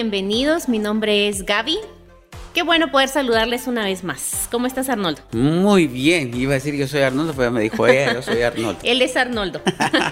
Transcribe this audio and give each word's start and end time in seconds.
Bienvenidos. 0.00 0.68
Mi 0.68 0.78
nombre 0.78 1.26
es 1.26 1.46
Gaby. 1.46 1.78
Qué 2.52 2.62
bueno 2.62 2.90
poder 2.90 3.08
saludarles 3.08 3.66
una 3.66 3.82
vez 3.86 4.04
más. 4.04 4.46
¿Cómo 4.50 4.66
estás, 4.66 4.90
Arnoldo? 4.90 5.22
Muy 5.32 5.86
bien. 5.86 6.36
Iba 6.38 6.50
a 6.50 6.54
decir 6.56 6.74
yo 6.74 6.86
soy 6.86 7.00
Arnoldo, 7.00 7.32
pero 7.34 7.50
me 7.50 7.62
dijo 7.62 7.86
ella, 7.86 8.12
yo 8.12 8.20
soy 8.20 8.42
Arnoldo. 8.42 8.78
Él 8.82 9.00
es 9.00 9.16
Arnoldo. 9.16 9.62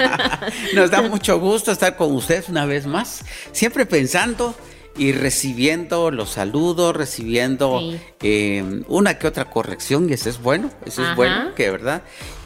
Nos 0.75 0.91
da 0.91 1.03
mucho 1.03 1.39
gusto 1.39 1.71
estar 1.71 1.97
con 1.99 2.13
ustedes 2.15 2.49
una 2.49 2.65
vez 2.65 2.87
más. 2.87 3.27
Siempre 3.53 3.85
pensando 3.85 4.55
y 4.97 5.13
recibiendo 5.13 6.11
los 6.11 6.31
saludos, 6.31 6.97
recibiendo 6.97 7.79
Sí. 7.81 8.01
eh, 8.23 8.65
una 8.89 9.19
que 9.19 9.27
otra 9.27 9.51
corrección, 9.51 10.09
y 10.09 10.15
eso 10.15 10.31
es 10.31 10.41
bueno, 10.41 10.71
eso 10.87 11.03
Ajá. 11.03 11.11
es 11.11 11.17
bueno, 11.19 11.55
que 11.55 11.71
verdad. 11.71 12.01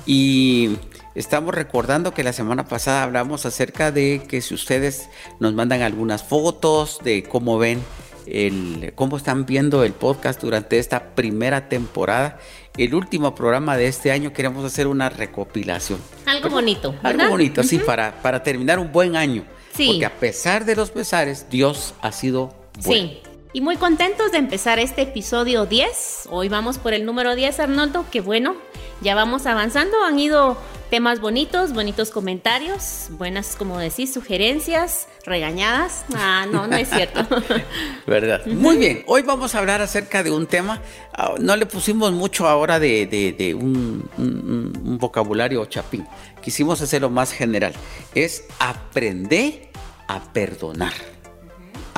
Y 0.07 0.71
estamos 1.19 1.53
recordando 1.53 2.15
que 2.15 2.23
la 2.23 2.33
semana 2.33 2.67
pasada 2.67 3.03
hablamos 3.03 3.45
acerca 3.45 3.91
de 3.91 4.23
que 4.29 4.41
si 4.41 4.55
ustedes 4.55 5.09
nos 5.41 5.53
mandan 5.53 5.83
algunas 5.83 6.23
fotos 6.23 7.01
de 7.03 7.25
cómo 7.25 7.59
ven 7.59 7.83
el, 8.27 8.93
cómo 8.95 9.17
están 9.17 9.45
viendo 9.45 9.83
el 9.83 9.93
podcast 9.93 10.41
durante 10.41 10.79
esta 10.79 11.15
primera 11.15 11.69
temporada, 11.69 12.39
el 12.77 12.95
último 12.95 13.35
programa 13.35 13.77
de 13.77 13.89
este 13.89 14.13
año, 14.13 14.33
queremos 14.33 14.65
hacer 14.65 14.87
una 14.87 15.09
recopilación. 15.09 15.99
Algo 16.27 16.51
bonito. 16.51 16.95
Algo 17.03 17.29
bonito, 17.29 17.65
sí, 17.65 17.79
para, 17.79 18.23
para 18.23 18.43
terminar 18.45 18.79
un 18.79 18.93
buen 18.93 19.17
año. 19.17 19.45
Sí. 19.75 19.89
Porque 19.89 20.07
a 20.07 20.15
pesar 20.15 20.65
de 20.65 20.77
los 20.77 20.91
pesares, 20.91 21.47
Dios 21.51 21.95
ha 22.01 22.13
sido 22.13 22.55
bueno. 22.85 23.09
Sí. 23.09 23.28
Y 23.59 23.61
muy 23.61 23.77
contentos 23.77 24.31
de 24.31 24.39
empezar 24.39 24.79
este 24.79 25.03
episodio 25.03 25.67
10. 25.67 26.29
Hoy 26.31 26.49
vamos 26.49 26.79
por 26.79 26.95
el 26.95 27.05
número 27.05 27.35
10, 27.35 27.59
Arnoldo. 27.59 28.05
Qué 28.09 28.21
bueno. 28.21 28.55
Ya 29.01 29.17
vamos 29.17 29.47
avanzando. 29.47 29.97
Han 30.05 30.17
ido 30.21 30.57
temas 30.91 31.19
bonitos, 31.21 31.73
bonitos 31.73 32.11
comentarios, 32.13 33.09
buenas, 33.11 33.57
como 33.57 33.77
decís, 33.81 34.15
sugerencias, 34.15 35.09
regañadas. 35.27 36.05
Ah, 36.15 36.47
no, 36.49 36.69
no 36.69 36.77
es 36.77 36.89
cierto. 36.89 37.27
¿Verdad? 38.07 38.47
Muy 38.47 38.77
bien, 38.77 39.03
hoy 39.09 39.23
vamos 39.23 39.57
a 39.57 39.59
hablar 39.59 39.83
acerca 39.83 40.23
de 40.23 40.31
un 40.31 40.47
tema, 40.47 40.81
ah, 41.13 41.35
no 41.41 41.57
le 41.57 41.67
pusimos 41.67 42.13
mucho 42.13 42.47
ahora 42.47 42.79
de, 42.79 43.07
de- 43.09 43.33
de 43.33 43.55
un, 43.55 44.09
un- 44.19 44.73
un 44.85 44.99
vocabulario 44.99 45.65
chapín, 45.67 46.07
quisimos 46.41 46.81
hacerlo 46.81 47.11
más 47.11 47.33
general, 47.33 47.73
es 48.15 48.45
aprender 48.61 49.69
a 50.07 50.21
perdonar, 50.33 50.95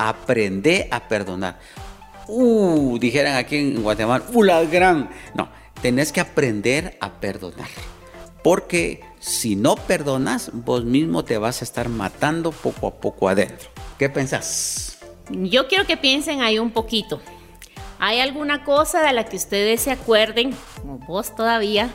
aprender 0.09 0.89
a 0.91 1.09
perdonar. 1.09 1.59
Uh, 2.27 2.99
dijeran 2.99 3.37
aquí 3.37 3.57
en 3.57 3.83
Guatemala, 3.83 4.25
uh, 4.33 4.43
la 4.43 4.65
gran. 4.65 5.11
No, 5.35 5.49
tenés 5.83 6.13
que 6.13 6.21
aprender 6.21 6.97
a 7.01 7.21
perdonar. 7.21 7.69
Porque 8.43 9.03
si 9.19 9.57
no 9.57 9.77
perdonas, 9.77 10.51
vos 10.53 10.85
mismo 10.85 11.25
te 11.25 11.39
vas 11.39 11.61
a 11.61 11.65
estar 11.65 11.89
matando 11.89 12.53
poco 12.53 12.87
a 12.87 12.95
poco 13.01 13.29
adentro. 13.29 13.69
¿Qué 13.99 14.09
pensás? 14.09 14.99
Yo 15.29 15.69
quiero 15.69 15.87
que 15.87 15.97
piensen 15.97 16.41
ahí 16.41 16.59
un 16.59 16.71
poquito. 16.71 17.21
¿Hay 17.99 18.19
alguna 18.21 18.65
cosa 18.65 19.03
de 19.03 19.13
la 19.13 19.27
que 19.27 19.37
ustedes 19.37 19.83
se 19.83 19.91
acuerden, 19.91 20.57
como 20.77 20.99
vos 21.01 21.37
todavía, 21.37 21.91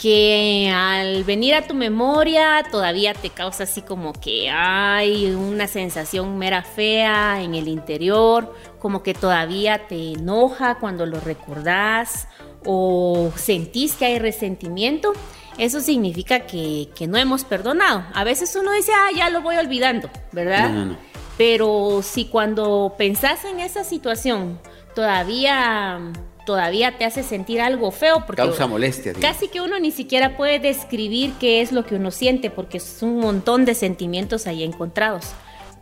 que 0.00 0.70
al 0.72 1.24
venir 1.24 1.54
a 1.54 1.62
tu 1.62 1.74
memoria 1.74 2.64
todavía 2.70 3.14
te 3.14 3.30
causa 3.30 3.64
así 3.64 3.82
como 3.82 4.12
que 4.12 4.48
hay 4.48 5.26
una 5.32 5.66
sensación 5.66 6.38
mera 6.38 6.62
fea 6.62 7.42
en 7.42 7.54
el 7.54 7.66
interior, 7.66 8.54
como 8.78 9.02
que 9.02 9.12
todavía 9.12 9.88
te 9.88 10.12
enoja 10.12 10.76
cuando 10.76 11.04
lo 11.04 11.18
recordás 11.18 12.28
o 12.64 13.32
sentís 13.34 13.96
que 13.96 14.04
hay 14.04 14.18
resentimiento? 14.18 15.12
Eso 15.58 15.80
significa 15.80 16.40
que, 16.40 16.88
que 16.94 17.08
no 17.08 17.18
hemos 17.18 17.44
perdonado. 17.44 18.04
A 18.14 18.22
veces 18.22 18.54
uno 18.54 18.70
dice, 18.70 18.92
ah, 18.94 19.08
ya 19.16 19.28
lo 19.30 19.42
voy 19.42 19.56
olvidando, 19.56 20.08
¿verdad? 20.30 20.70
No, 20.70 20.84
no, 20.84 20.84
no. 20.92 20.96
Pero 21.36 22.00
si 22.02 22.26
cuando 22.26 22.94
pensás 22.96 23.44
en 23.44 23.58
esa 23.58 23.82
situación 23.82 24.60
todavía, 24.94 26.00
todavía 26.48 26.96
te 26.96 27.04
hace 27.04 27.22
sentir 27.22 27.60
algo 27.60 27.90
feo, 27.90 28.24
porque 28.24 28.40
Causa 28.40 28.66
molestia. 28.66 29.12
digamos. 29.12 29.36
casi 29.36 29.48
que 29.48 29.60
uno 29.60 29.78
ni 29.78 29.90
siquiera 29.90 30.34
puede 30.34 30.58
describir 30.58 31.34
qué 31.38 31.60
es 31.60 31.72
lo 31.72 31.84
que 31.84 31.96
uno 31.96 32.10
siente, 32.10 32.48
porque 32.48 32.78
es 32.78 33.02
un 33.02 33.20
montón 33.20 33.66
de 33.66 33.74
sentimientos 33.74 34.46
ahí 34.46 34.64
encontrados. 34.64 35.26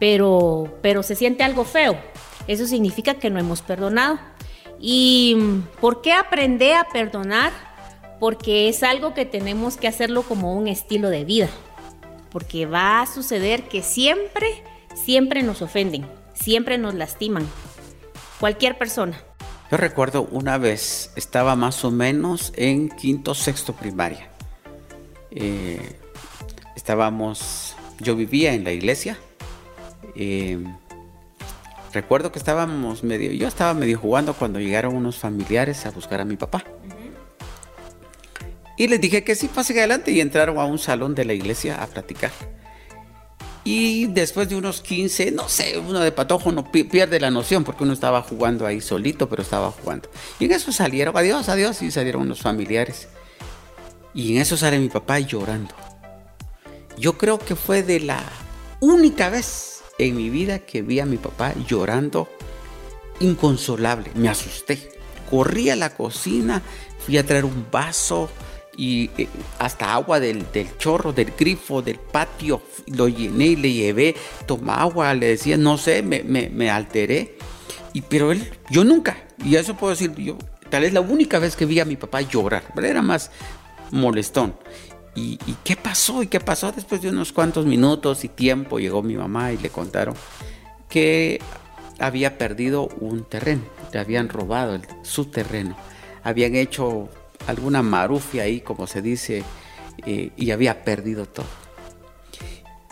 Pero, 0.00 0.76
pero 0.82 1.04
se 1.04 1.14
siente 1.14 1.44
algo 1.44 1.64
feo. 1.64 1.96
Eso 2.48 2.66
significa 2.66 3.14
que 3.14 3.30
no 3.30 3.38
hemos 3.38 3.62
perdonado. 3.62 4.18
¿Y 4.80 5.36
por 5.80 6.02
qué 6.02 6.12
aprender 6.12 6.74
a 6.74 6.88
perdonar? 6.92 7.52
Porque 8.18 8.68
es 8.68 8.82
algo 8.82 9.14
que 9.14 9.24
tenemos 9.24 9.76
que 9.76 9.86
hacerlo 9.86 10.24
como 10.24 10.52
un 10.52 10.66
estilo 10.66 11.10
de 11.10 11.24
vida 11.24 11.48
porque 12.30 12.66
va 12.66 13.00
a 13.00 13.06
suceder 13.06 13.62
que 13.62 13.82
siempre, 13.82 14.62
siempre 14.94 15.42
nos 15.44 15.62
ofenden, 15.62 16.06
siempre 16.34 16.76
nos 16.76 16.92
lastiman. 16.92 17.48
Cualquier 18.40 18.76
persona. 18.76 19.16
Yo 19.70 19.76
recuerdo 19.76 20.28
una 20.30 20.58
vez, 20.58 21.10
estaba 21.16 21.56
más 21.56 21.84
o 21.84 21.90
menos 21.90 22.52
en 22.56 22.88
quinto, 22.88 23.34
sexto 23.34 23.72
primaria. 23.74 24.28
Eh, 25.32 25.98
estábamos, 26.76 27.74
yo 27.98 28.14
vivía 28.14 28.52
en 28.54 28.62
la 28.62 28.70
iglesia. 28.70 29.18
eh, 30.14 30.64
recuerdo 31.92 32.30
que 32.30 32.38
estábamos 32.38 33.02
medio, 33.02 33.32
yo 33.32 33.48
estaba 33.48 33.74
medio 33.74 33.98
jugando 33.98 34.34
cuando 34.34 34.60
llegaron 34.60 34.94
unos 34.94 35.16
familiares 35.18 35.84
a 35.84 35.90
buscar 35.90 36.20
a 36.20 36.24
mi 36.24 36.36
papá. 36.36 36.62
Y 38.76 38.86
les 38.86 39.00
dije 39.00 39.24
que 39.24 39.34
sí, 39.34 39.48
pasen 39.48 39.78
adelante 39.78 40.12
y 40.12 40.20
entraron 40.20 40.58
a 40.58 40.64
un 40.64 40.78
salón 40.78 41.14
de 41.14 41.24
la 41.24 41.32
iglesia 41.32 41.82
a 41.82 41.86
platicar. 41.86 42.30
Y 43.68 44.06
después 44.06 44.48
de 44.48 44.54
unos 44.54 44.80
15, 44.80 45.32
no 45.32 45.48
sé, 45.48 45.76
uno 45.76 45.98
de 45.98 46.12
patojo 46.12 46.52
no 46.52 46.70
pi- 46.70 46.84
pierde 46.84 47.18
la 47.18 47.32
noción 47.32 47.64
porque 47.64 47.82
uno 47.82 47.92
estaba 47.94 48.22
jugando 48.22 48.64
ahí 48.64 48.80
solito, 48.80 49.28
pero 49.28 49.42
estaba 49.42 49.72
jugando. 49.72 50.08
Y 50.38 50.44
en 50.44 50.52
eso 50.52 50.70
salieron, 50.70 51.16
adiós, 51.16 51.48
adiós, 51.48 51.82
y 51.82 51.90
salieron 51.90 52.22
unos 52.22 52.40
familiares. 52.40 53.08
Y 54.14 54.36
en 54.36 54.42
eso 54.42 54.56
sale 54.56 54.78
mi 54.78 54.88
papá 54.88 55.18
llorando. 55.18 55.74
Yo 56.96 57.18
creo 57.18 57.40
que 57.40 57.56
fue 57.56 57.82
de 57.82 57.98
la 57.98 58.22
única 58.80 59.30
vez 59.30 59.82
en 59.98 60.14
mi 60.16 60.30
vida 60.30 60.60
que 60.60 60.82
vi 60.82 61.00
a 61.00 61.04
mi 61.06 61.16
papá 61.16 61.52
llorando 61.68 62.28
inconsolable. 63.18 64.12
Me 64.14 64.28
asusté. 64.28 64.90
Corrí 65.28 65.70
a 65.70 65.76
la 65.76 65.92
cocina, 65.92 66.62
fui 67.04 67.18
a 67.18 67.26
traer 67.26 67.44
un 67.44 67.66
vaso 67.72 68.30
y 68.76 69.10
eh, 69.18 69.28
hasta 69.58 69.94
agua 69.94 70.20
del, 70.20 70.44
del 70.52 70.76
chorro, 70.78 71.12
del 71.12 71.32
grifo, 71.38 71.82
del 71.82 71.98
patio. 71.98 72.62
Lo 72.86 73.08
llené 73.08 73.46
y 73.46 73.56
le 73.56 73.72
llevé, 73.72 74.14
toma 74.46 74.76
agua, 74.76 75.14
le 75.14 75.28
decía, 75.28 75.56
no 75.56 75.78
sé, 75.78 76.02
me, 76.02 76.22
me- 76.22 76.70
alteré. 76.70 77.38
Y, 77.92 78.02
pero 78.02 78.32
él, 78.32 78.50
yo 78.70 78.84
nunca, 78.84 79.16
y 79.44 79.56
eso 79.56 79.74
puedo 79.76 79.92
decir, 79.92 80.14
yo, 80.16 80.36
tal 80.68 80.82
vez 80.82 80.92
la 80.92 81.00
única 81.00 81.38
vez 81.38 81.56
que 81.56 81.64
vi 81.64 81.80
a 81.80 81.84
mi 81.86 81.96
papá 81.96 82.20
llorar, 82.20 82.62
pero 82.74 82.86
era 82.86 83.00
más 83.02 83.30
molestón. 83.90 84.54
¿Y, 85.14 85.38
y 85.46 85.56
qué 85.64 85.76
pasó? 85.76 86.22
¿Y 86.22 86.26
qué 86.26 86.40
pasó? 86.40 86.72
Después 86.72 87.00
de 87.00 87.08
unos 87.08 87.32
cuantos 87.32 87.64
minutos 87.64 88.22
y 88.24 88.28
tiempo 88.28 88.78
llegó 88.78 89.02
mi 89.02 89.16
mamá 89.16 89.52
y 89.52 89.56
le 89.56 89.70
contaron 89.70 90.14
que 90.90 91.40
había 91.98 92.36
perdido 92.36 92.88
un 93.00 93.24
terreno, 93.24 93.62
le 93.92 93.98
habían 93.98 94.28
robado 94.28 94.74
el- 94.74 94.82
su 95.02 95.24
terreno, 95.26 95.74
habían 96.22 96.54
hecho 96.54 97.08
alguna 97.46 97.82
marufia 97.82 98.44
ahí, 98.44 98.60
como 98.60 98.86
se 98.86 99.02
dice, 99.02 99.44
eh, 100.04 100.30
y 100.36 100.50
había 100.50 100.84
perdido 100.84 101.26
todo. 101.26 101.46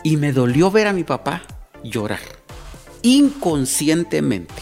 Y 0.03 0.17
me 0.17 0.31
dolió 0.31 0.71
ver 0.71 0.87
a 0.87 0.93
mi 0.93 1.03
papá 1.03 1.43
llorar, 1.83 2.19
inconscientemente. 3.01 4.61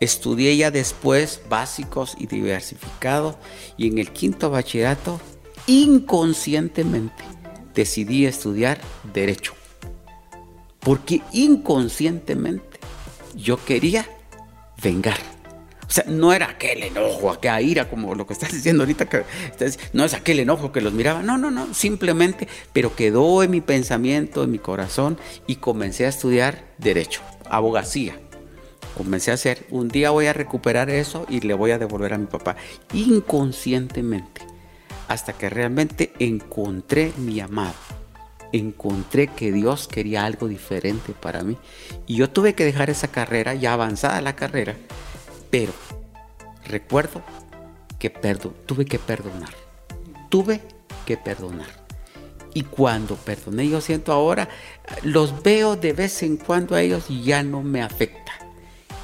Estudié 0.00 0.56
ya 0.56 0.70
después 0.70 1.40
básicos 1.48 2.14
y 2.18 2.26
diversificado 2.26 3.38
y 3.76 3.88
en 3.88 3.98
el 3.98 4.12
quinto 4.12 4.48
bachillerato, 4.48 5.20
inconscientemente, 5.66 7.24
decidí 7.74 8.26
estudiar 8.26 8.80
derecho. 9.12 9.54
Porque 10.78 11.20
inconscientemente 11.32 12.78
yo 13.34 13.62
quería 13.64 14.08
vengar. 14.82 15.37
O 15.88 15.90
sea, 15.90 16.04
no 16.06 16.34
era 16.34 16.50
aquel 16.50 16.82
enojo, 16.82 17.30
aquella 17.30 17.62
ira, 17.62 17.88
como 17.88 18.14
lo 18.14 18.26
que 18.26 18.34
estás 18.34 18.52
diciendo 18.52 18.82
ahorita, 18.82 19.08
no 19.94 20.04
es 20.04 20.12
aquel 20.12 20.40
enojo 20.40 20.70
que 20.70 20.82
los 20.82 20.92
miraba, 20.92 21.22
no, 21.22 21.38
no, 21.38 21.50
no, 21.50 21.72
simplemente, 21.72 22.46
pero 22.74 22.94
quedó 22.94 23.42
en 23.42 23.50
mi 23.50 23.62
pensamiento, 23.62 24.44
en 24.44 24.50
mi 24.50 24.58
corazón, 24.58 25.18
y 25.46 25.56
comencé 25.56 26.04
a 26.04 26.10
estudiar 26.10 26.66
derecho, 26.76 27.22
abogacía. 27.48 28.20
Comencé 28.98 29.30
a 29.30 29.34
hacer, 29.34 29.64
un 29.70 29.88
día 29.88 30.10
voy 30.10 30.26
a 30.26 30.32
recuperar 30.32 30.90
eso 30.90 31.24
y 31.28 31.40
le 31.40 31.54
voy 31.54 31.70
a 31.70 31.78
devolver 31.78 32.12
a 32.12 32.18
mi 32.18 32.26
papá, 32.26 32.56
inconscientemente, 32.92 34.42
hasta 35.06 35.32
que 35.32 35.48
realmente 35.48 36.12
encontré 36.18 37.12
mi 37.16 37.34
llamado. 37.34 37.74
Encontré 38.52 39.28
que 39.28 39.52
Dios 39.52 39.88
quería 39.88 40.24
algo 40.24 40.48
diferente 40.48 41.12
para 41.12 41.44
mí. 41.44 41.56
Y 42.06 42.16
yo 42.16 42.28
tuve 42.28 42.54
que 42.54 42.64
dejar 42.64 42.90
esa 42.90 43.08
carrera, 43.08 43.54
ya 43.54 43.74
avanzada 43.74 44.20
la 44.20 44.34
carrera, 44.34 44.74
pero 45.50 45.72
recuerdo 46.66 47.22
que 47.98 48.10
perdo, 48.10 48.54
tuve 48.66 48.84
que 48.84 48.98
perdonar. 48.98 49.54
Tuve 50.28 50.60
que 51.06 51.16
perdonar. 51.16 51.66
Y 52.54 52.62
cuando 52.62 53.16
perdoné, 53.16 53.68
yo 53.68 53.80
siento 53.80 54.12
ahora, 54.12 54.48
los 55.02 55.42
veo 55.42 55.76
de 55.76 55.92
vez 55.92 56.22
en 56.22 56.36
cuando 56.36 56.74
a 56.74 56.82
ellos 56.82 57.06
y 57.08 57.22
ya 57.22 57.42
no 57.42 57.62
me 57.62 57.82
afecta. 57.82 58.32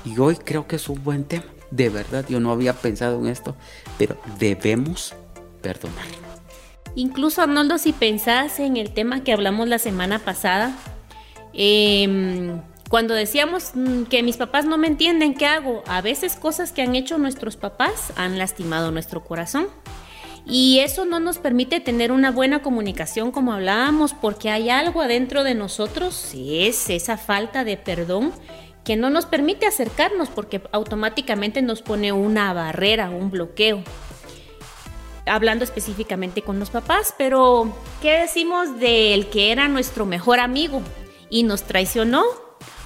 Y 0.05 0.19
hoy 0.19 0.37
creo 0.37 0.67
que 0.67 0.77
es 0.77 0.89
un 0.89 1.03
buen 1.03 1.25
tema. 1.25 1.45
De 1.71 1.89
verdad, 1.89 2.25
yo 2.29 2.41
no 2.41 2.53
había 2.53 2.73
pensado 2.75 3.19
en 3.21 3.27
esto, 3.27 3.57
pero 3.99 4.17
debemos 4.39 5.15
perdonar. 5.61 6.07
Incluso 6.95 7.43
Arnoldo, 7.43 7.79
si 7.79 7.93
pensás 7.93 8.61
en 8.61 8.77
el 8.77 8.93
tema 8.93 9.25
que 9.25 9.33
hablamos 9.33 9.69
la 9.69 9.79
semana 9.79 10.21
pasada, 10.21 10.77
em, 11.53 12.61
cuando 12.89 13.15
decíamos 13.15 13.73
mm, 13.75 14.05
que 14.05 14.23
mis 14.23 14.37
papás 14.37 14.67
no 14.67 14.79
me 14.79 14.87
entienden, 14.87 15.35
¿qué 15.35 15.47
hago? 15.47 15.83
A 15.87 16.01
veces 16.01 16.37
cosas 16.37 16.73
que 16.73 16.83
han 16.83 16.95
hecho 16.95 17.19
nuestros 17.19 17.57
papás 17.57 18.13
han 18.17 18.39
lastimado 18.39 18.91
nuestro 18.91 19.25
corazón. 19.25 19.69
Y 20.47 20.81
eso 20.81 21.07
no 21.07 21.21
nos 21.21 21.39
permite 21.39 21.81
tener 21.81 22.13
una 22.13 22.31
buena 22.31 22.61
comunicación 22.61 23.31
como 23.31 23.55
hablábamos, 23.55 24.13
porque 24.13 24.51
hay 24.51 24.69
algo 24.69 25.01
adentro 25.01 25.43
de 25.43 25.55
nosotros, 25.55 26.33
es 26.35 26.91
esa 26.91 27.17
falta 27.17 27.65
de 27.65 27.79
perdón, 27.79 28.31
que 28.85 28.97
no 28.97 29.09
nos 29.09 29.25
permite 29.25 29.67
acercarnos 29.67 30.29
porque 30.29 30.61
automáticamente 30.71 31.63
nos 31.63 31.81
pone 31.81 32.13
una 32.13 32.53
barrera, 32.53 33.09
un 33.09 33.31
bloqueo. 33.31 33.83
Hablando 35.25 35.65
específicamente 35.65 36.43
con 36.43 36.59
los 36.59 36.69
papás, 36.69 37.15
pero 37.17 37.75
¿qué 38.03 38.13
decimos 38.13 38.79
del 38.79 39.31
que 39.31 39.51
era 39.51 39.69
nuestro 39.69 40.05
mejor 40.05 40.39
amigo 40.39 40.83
y 41.31 41.45
nos 41.45 41.63
traicionó? 41.63 42.44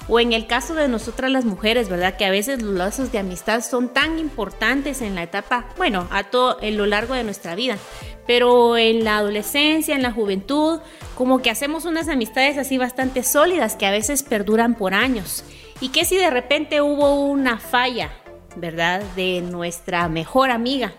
O 0.09 0.19
en 0.19 0.33
el 0.33 0.47
caso 0.47 0.73
de 0.73 0.87
nosotras 0.87 1.29
las 1.29 1.45
mujeres, 1.45 1.87
¿verdad? 1.87 2.17
Que 2.17 2.25
a 2.25 2.31
veces 2.31 2.63
los 2.63 2.73
lazos 2.73 3.11
de 3.11 3.19
amistad 3.19 3.61
son 3.61 3.89
tan 3.89 4.17
importantes 4.17 5.03
en 5.03 5.13
la 5.13 5.21
etapa, 5.21 5.67
bueno, 5.77 6.07
a 6.09 6.23
todo 6.23 6.57
en 6.61 6.77
lo 6.77 6.87
largo 6.87 7.13
de 7.13 7.23
nuestra 7.23 7.53
vida, 7.53 7.77
pero 8.25 8.75
en 8.75 9.03
la 9.03 9.17
adolescencia, 9.17 9.95
en 9.95 10.01
la 10.01 10.11
juventud, 10.11 10.79
como 11.15 11.43
que 11.43 11.51
hacemos 11.51 11.85
unas 11.85 12.09
amistades 12.09 12.57
así 12.57 12.79
bastante 12.79 13.21
sólidas 13.21 13.75
que 13.75 13.85
a 13.85 13.91
veces 13.91 14.23
perduran 14.23 14.73
por 14.73 14.95
años. 14.95 15.43
¿Y 15.79 15.89
qué 15.89 16.05
si 16.05 16.17
de 16.17 16.31
repente 16.31 16.81
hubo 16.81 17.21
una 17.21 17.59
falla, 17.59 18.09
¿verdad? 18.55 19.03
De 19.15 19.41
nuestra 19.41 20.09
mejor 20.09 20.49
amiga. 20.49 20.93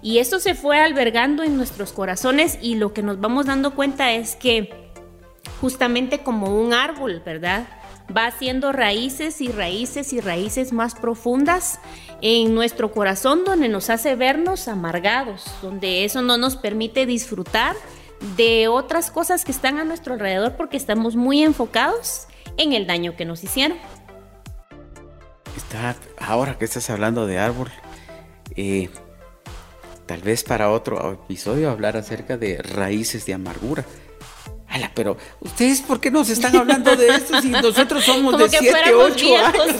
Y 0.00 0.18
eso 0.18 0.38
se 0.38 0.54
fue 0.54 0.78
albergando 0.78 1.42
en 1.42 1.56
nuestros 1.56 1.92
corazones 1.92 2.58
y 2.62 2.76
lo 2.76 2.92
que 2.92 3.02
nos 3.02 3.20
vamos 3.20 3.46
dando 3.46 3.74
cuenta 3.74 4.12
es 4.12 4.36
que 4.36 4.70
justamente 5.60 6.20
como 6.20 6.60
un 6.60 6.72
árbol, 6.72 7.22
¿verdad? 7.24 7.66
Va 8.14 8.26
haciendo 8.26 8.72
raíces 8.72 9.40
y 9.40 9.48
raíces 9.48 10.12
y 10.12 10.20
raíces 10.20 10.72
más 10.72 10.94
profundas 10.94 11.80
en 12.20 12.54
nuestro 12.54 12.92
corazón 12.92 13.44
donde 13.44 13.68
nos 13.68 13.90
hace 13.90 14.14
vernos 14.14 14.68
amargados, 14.68 15.44
donde 15.62 16.04
eso 16.04 16.22
no 16.22 16.36
nos 16.36 16.56
permite 16.56 17.06
disfrutar 17.06 17.76
de 18.36 18.68
otras 18.68 19.10
cosas 19.10 19.44
que 19.44 19.52
están 19.52 19.78
a 19.78 19.84
nuestro 19.84 20.14
alrededor 20.14 20.56
porque 20.56 20.76
estamos 20.76 21.16
muy 21.16 21.42
enfocados 21.42 22.26
en 22.56 22.72
el 22.72 22.86
daño 22.86 23.16
que 23.16 23.24
nos 23.24 23.42
hicieron. 23.44 23.78
Está, 25.56 25.96
ahora 26.18 26.58
que 26.58 26.64
estás 26.64 26.90
hablando 26.90 27.26
de 27.26 27.38
árbol, 27.38 27.70
eh, 28.56 28.90
tal 30.06 30.20
vez 30.22 30.44
para 30.44 30.70
otro 30.70 31.12
episodio 31.12 31.70
hablar 31.70 31.96
acerca 31.96 32.36
de 32.36 32.58
raíces 32.58 33.26
de 33.26 33.34
amargura 33.34 33.84
pero 34.94 35.16
ustedes, 35.40 35.80
¿por 35.82 36.00
qué 36.00 36.10
nos 36.10 36.28
están 36.30 36.56
hablando 36.56 36.94
de 36.96 37.08
esto 37.08 37.40
si 37.40 37.50
nosotros 37.50 38.04
somos 38.06 38.38
de 38.38 38.48
7, 38.48 38.94
8 38.94 39.36
años? 39.38 39.76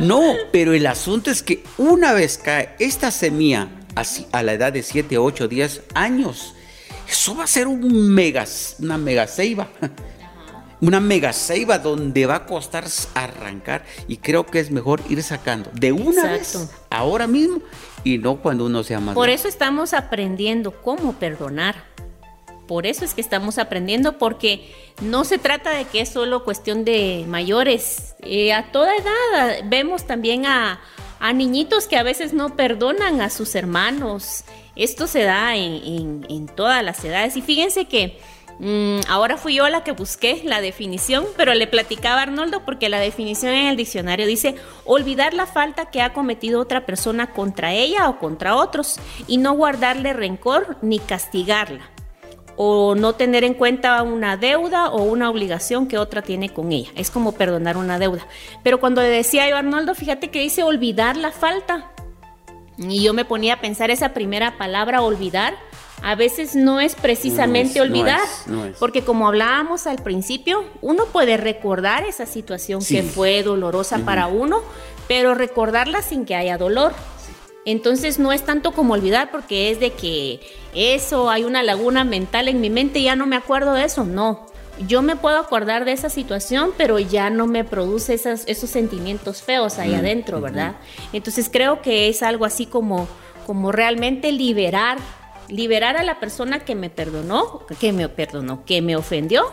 No, 0.00 0.34
pero 0.52 0.72
el 0.72 0.86
asunto 0.86 1.30
es 1.30 1.42
que 1.42 1.64
una 1.76 2.12
vez 2.12 2.38
cae 2.38 2.74
esta 2.78 3.10
semilla 3.10 3.68
así, 3.94 4.26
a 4.32 4.42
la 4.42 4.52
edad 4.52 4.72
de 4.72 4.82
7, 4.82 5.18
8, 5.18 5.48
10 5.48 5.82
años, 5.94 6.54
eso 7.08 7.36
va 7.36 7.44
a 7.44 7.46
ser 7.46 7.66
un 7.66 8.14
mega, 8.14 8.44
una 8.80 8.98
mega 8.98 9.26
ceiba. 9.26 9.68
Una 10.80 11.00
mega 11.00 11.32
ceiba 11.32 11.80
donde 11.80 12.24
va 12.26 12.36
a 12.36 12.46
costar 12.46 12.84
arrancar 13.14 13.84
y 14.06 14.18
creo 14.18 14.46
que 14.46 14.60
es 14.60 14.70
mejor 14.70 15.02
ir 15.08 15.20
sacando 15.24 15.70
de 15.72 15.90
una 15.90 16.30
vez, 16.30 16.70
ahora 16.88 17.26
mismo 17.26 17.62
y 18.04 18.18
no 18.18 18.36
cuando 18.36 18.64
uno 18.66 18.84
sea 18.84 19.00
más. 19.00 19.16
Por 19.16 19.28
eso 19.28 19.48
estamos 19.48 19.92
aprendiendo 19.92 20.70
cómo 20.70 21.14
perdonar 21.14 21.82
por 22.68 22.86
eso 22.86 23.04
es 23.04 23.14
que 23.14 23.20
estamos 23.20 23.58
aprendiendo, 23.58 24.18
porque 24.18 24.72
no 25.00 25.24
se 25.24 25.38
trata 25.38 25.70
de 25.70 25.86
que 25.86 26.02
es 26.02 26.10
solo 26.10 26.44
cuestión 26.44 26.84
de 26.84 27.24
mayores. 27.26 28.14
Eh, 28.20 28.52
a 28.52 28.70
toda 28.70 28.94
edad 28.94 29.60
vemos 29.64 30.06
también 30.06 30.46
a, 30.46 30.80
niñitos 31.34 31.88
que 31.88 31.96
a 31.96 32.04
veces 32.04 32.32
no 32.32 32.54
perdonan 32.54 33.20
a 33.22 33.30
sus 33.30 33.56
hermanos. 33.56 34.44
Esto 34.76 35.08
se 35.08 35.24
da 35.24 35.56
en, 35.56 36.46
todas 36.54 36.84
las 36.84 37.02
edades. 37.04 37.36
Y 37.36 37.42
fíjense 37.42 37.86
que 37.86 38.20
mm, 38.58 39.08
ahora 39.08 39.38
fui 39.38 39.54
yo 39.54 39.68
la 39.68 39.82
que 39.82 39.92
busqué 39.92 40.42
la 40.44 40.60
definición, 40.60 41.24
pero 41.38 41.54
le 41.54 41.66
platicaba 41.66 42.20
a 42.20 42.22
Arnoldo 42.24 42.64
porque 42.66 42.90
la 42.90 43.00
definición 43.00 43.52
en 43.54 43.66
el 43.68 43.76
diccionario 43.76 44.26
dice 44.26 44.56
olvidar 44.84 45.32
la 45.32 45.46
falta 45.46 45.86
que 45.86 46.02
ha 46.02 46.12
cometido 46.12 46.60
otra 46.60 46.84
persona 46.84 47.32
contra 47.32 47.72
ella 47.72 48.10
o 48.10 48.18
contra 48.18 48.56
otros 48.56 49.00
y 49.26 49.38
no 49.38 49.54
guardarle 49.54 50.12
rencor 50.12 50.76
ni 50.82 50.98
castigarla 50.98 51.97
o 52.60 52.96
no 52.96 53.14
tener 53.14 53.44
en 53.44 53.54
cuenta 53.54 54.02
una 54.02 54.36
deuda 54.36 54.88
o 54.90 55.04
una 55.04 55.30
obligación 55.30 55.86
que 55.86 55.96
otra 55.96 56.22
tiene 56.22 56.52
con 56.52 56.72
ella. 56.72 56.90
Es 56.96 57.08
como 57.08 57.30
perdonar 57.30 57.76
una 57.76 58.00
deuda. 58.00 58.26
Pero 58.64 58.80
cuando 58.80 59.00
le 59.00 59.08
decía 59.08 59.48
yo 59.48 59.56
Arnoldo, 59.56 59.94
fíjate 59.94 60.30
que 60.30 60.40
dice 60.40 60.64
olvidar 60.64 61.16
la 61.16 61.30
falta. 61.30 61.92
Y 62.76 63.00
yo 63.00 63.14
me 63.14 63.24
ponía 63.24 63.54
a 63.54 63.60
pensar 63.60 63.92
esa 63.92 64.08
primera 64.08 64.58
palabra, 64.58 65.02
olvidar, 65.02 65.54
a 66.02 66.16
veces 66.16 66.56
no 66.56 66.80
es 66.80 66.96
precisamente 66.96 67.80
olvidar, 67.80 68.20
porque 68.78 69.02
como 69.02 69.28
hablábamos 69.28 69.86
al 69.86 70.02
principio, 70.02 70.64
uno 70.80 71.06
puede 71.06 71.36
recordar 71.36 72.04
esa 72.04 72.26
situación 72.26 72.84
que 72.84 73.02
fue 73.04 73.42
dolorosa 73.42 73.98
para 73.98 74.26
uno, 74.26 74.62
pero 75.06 75.34
recordarla 75.34 76.02
sin 76.02 76.24
que 76.24 76.34
haya 76.34 76.58
dolor. 76.58 76.92
Entonces 77.70 78.18
no 78.18 78.32
es 78.32 78.46
tanto 78.46 78.72
como 78.72 78.94
olvidar 78.94 79.30
porque 79.30 79.70
es 79.70 79.78
de 79.78 79.90
que 79.90 80.40
eso, 80.74 81.28
hay 81.28 81.44
una 81.44 81.62
laguna 81.62 82.02
mental 82.02 82.48
en 82.48 82.62
mi 82.62 82.70
mente 82.70 83.02
ya 83.02 83.14
no 83.14 83.26
me 83.26 83.36
acuerdo 83.36 83.74
de 83.74 83.84
eso. 83.84 84.04
No, 84.04 84.46
yo 84.86 85.02
me 85.02 85.16
puedo 85.16 85.36
acordar 85.36 85.84
de 85.84 85.92
esa 85.92 86.08
situación, 86.08 86.70
pero 86.78 86.98
ya 86.98 87.28
no 87.28 87.46
me 87.46 87.64
produce 87.64 88.14
esos 88.14 88.70
sentimientos 88.70 89.42
feos 89.42 89.78
ahí 89.78 89.90
mm, 89.90 89.96
adentro, 89.96 90.40
¿verdad? 90.40 90.76
Entonces 91.12 91.50
creo 91.52 91.82
que 91.82 92.08
es 92.08 92.22
algo 92.22 92.46
así 92.46 92.64
como, 92.64 93.06
como 93.46 93.70
realmente 93.70 94.32
liberar, 94.32 94.96
liberar 95.50 95.98
a 95.98 96.04
la 96.04 96.20
persona 96.20 96.60
que 96.60 96.74
me 96.74 96.88
perdonó, 96.88 97.66
que 97.78 97.92
me 97.92 98.08
perdonó, 98.08 98.64
que 98.64 98.80
me 98.80 98.96
ofendió 98.96 99.44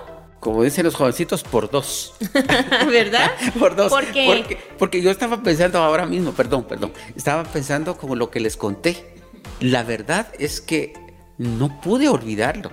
como 0.45 0.61
dicen 0.61 0.85
los 0.85 0.93
jovencitos, 0.93 1.41
por 1.41 1.71
dos. 1.71 2.13
¿Verdad? 2.87 3.31
por 3.59 3.75
dos. 3.75 3.89
Porque, 3.89 4.59
porque 4.77 5.01
yo 5.01 5.09
estaba 5.09 5.41
pensando 5.41 5.79
ahora 5.79 6.05
mismo, 6.05 6.33
perdón, 6.33 6.65
perdón, 6.65 6.93
estaba 7.15 7.43
pensando 7.45 7.97
como 7.97 8.15
lo 8.15 8.29
que 8.29 8.39
les 8.39 8.55
conté. 8.55 9.15
La 9.59 9.81
verdad 9.81 10.27
es 10.37 10.61
que 10.61 10.93
no 11.39 11.81
pude 11.81 12.09
olvidarlo. 12.09 12.69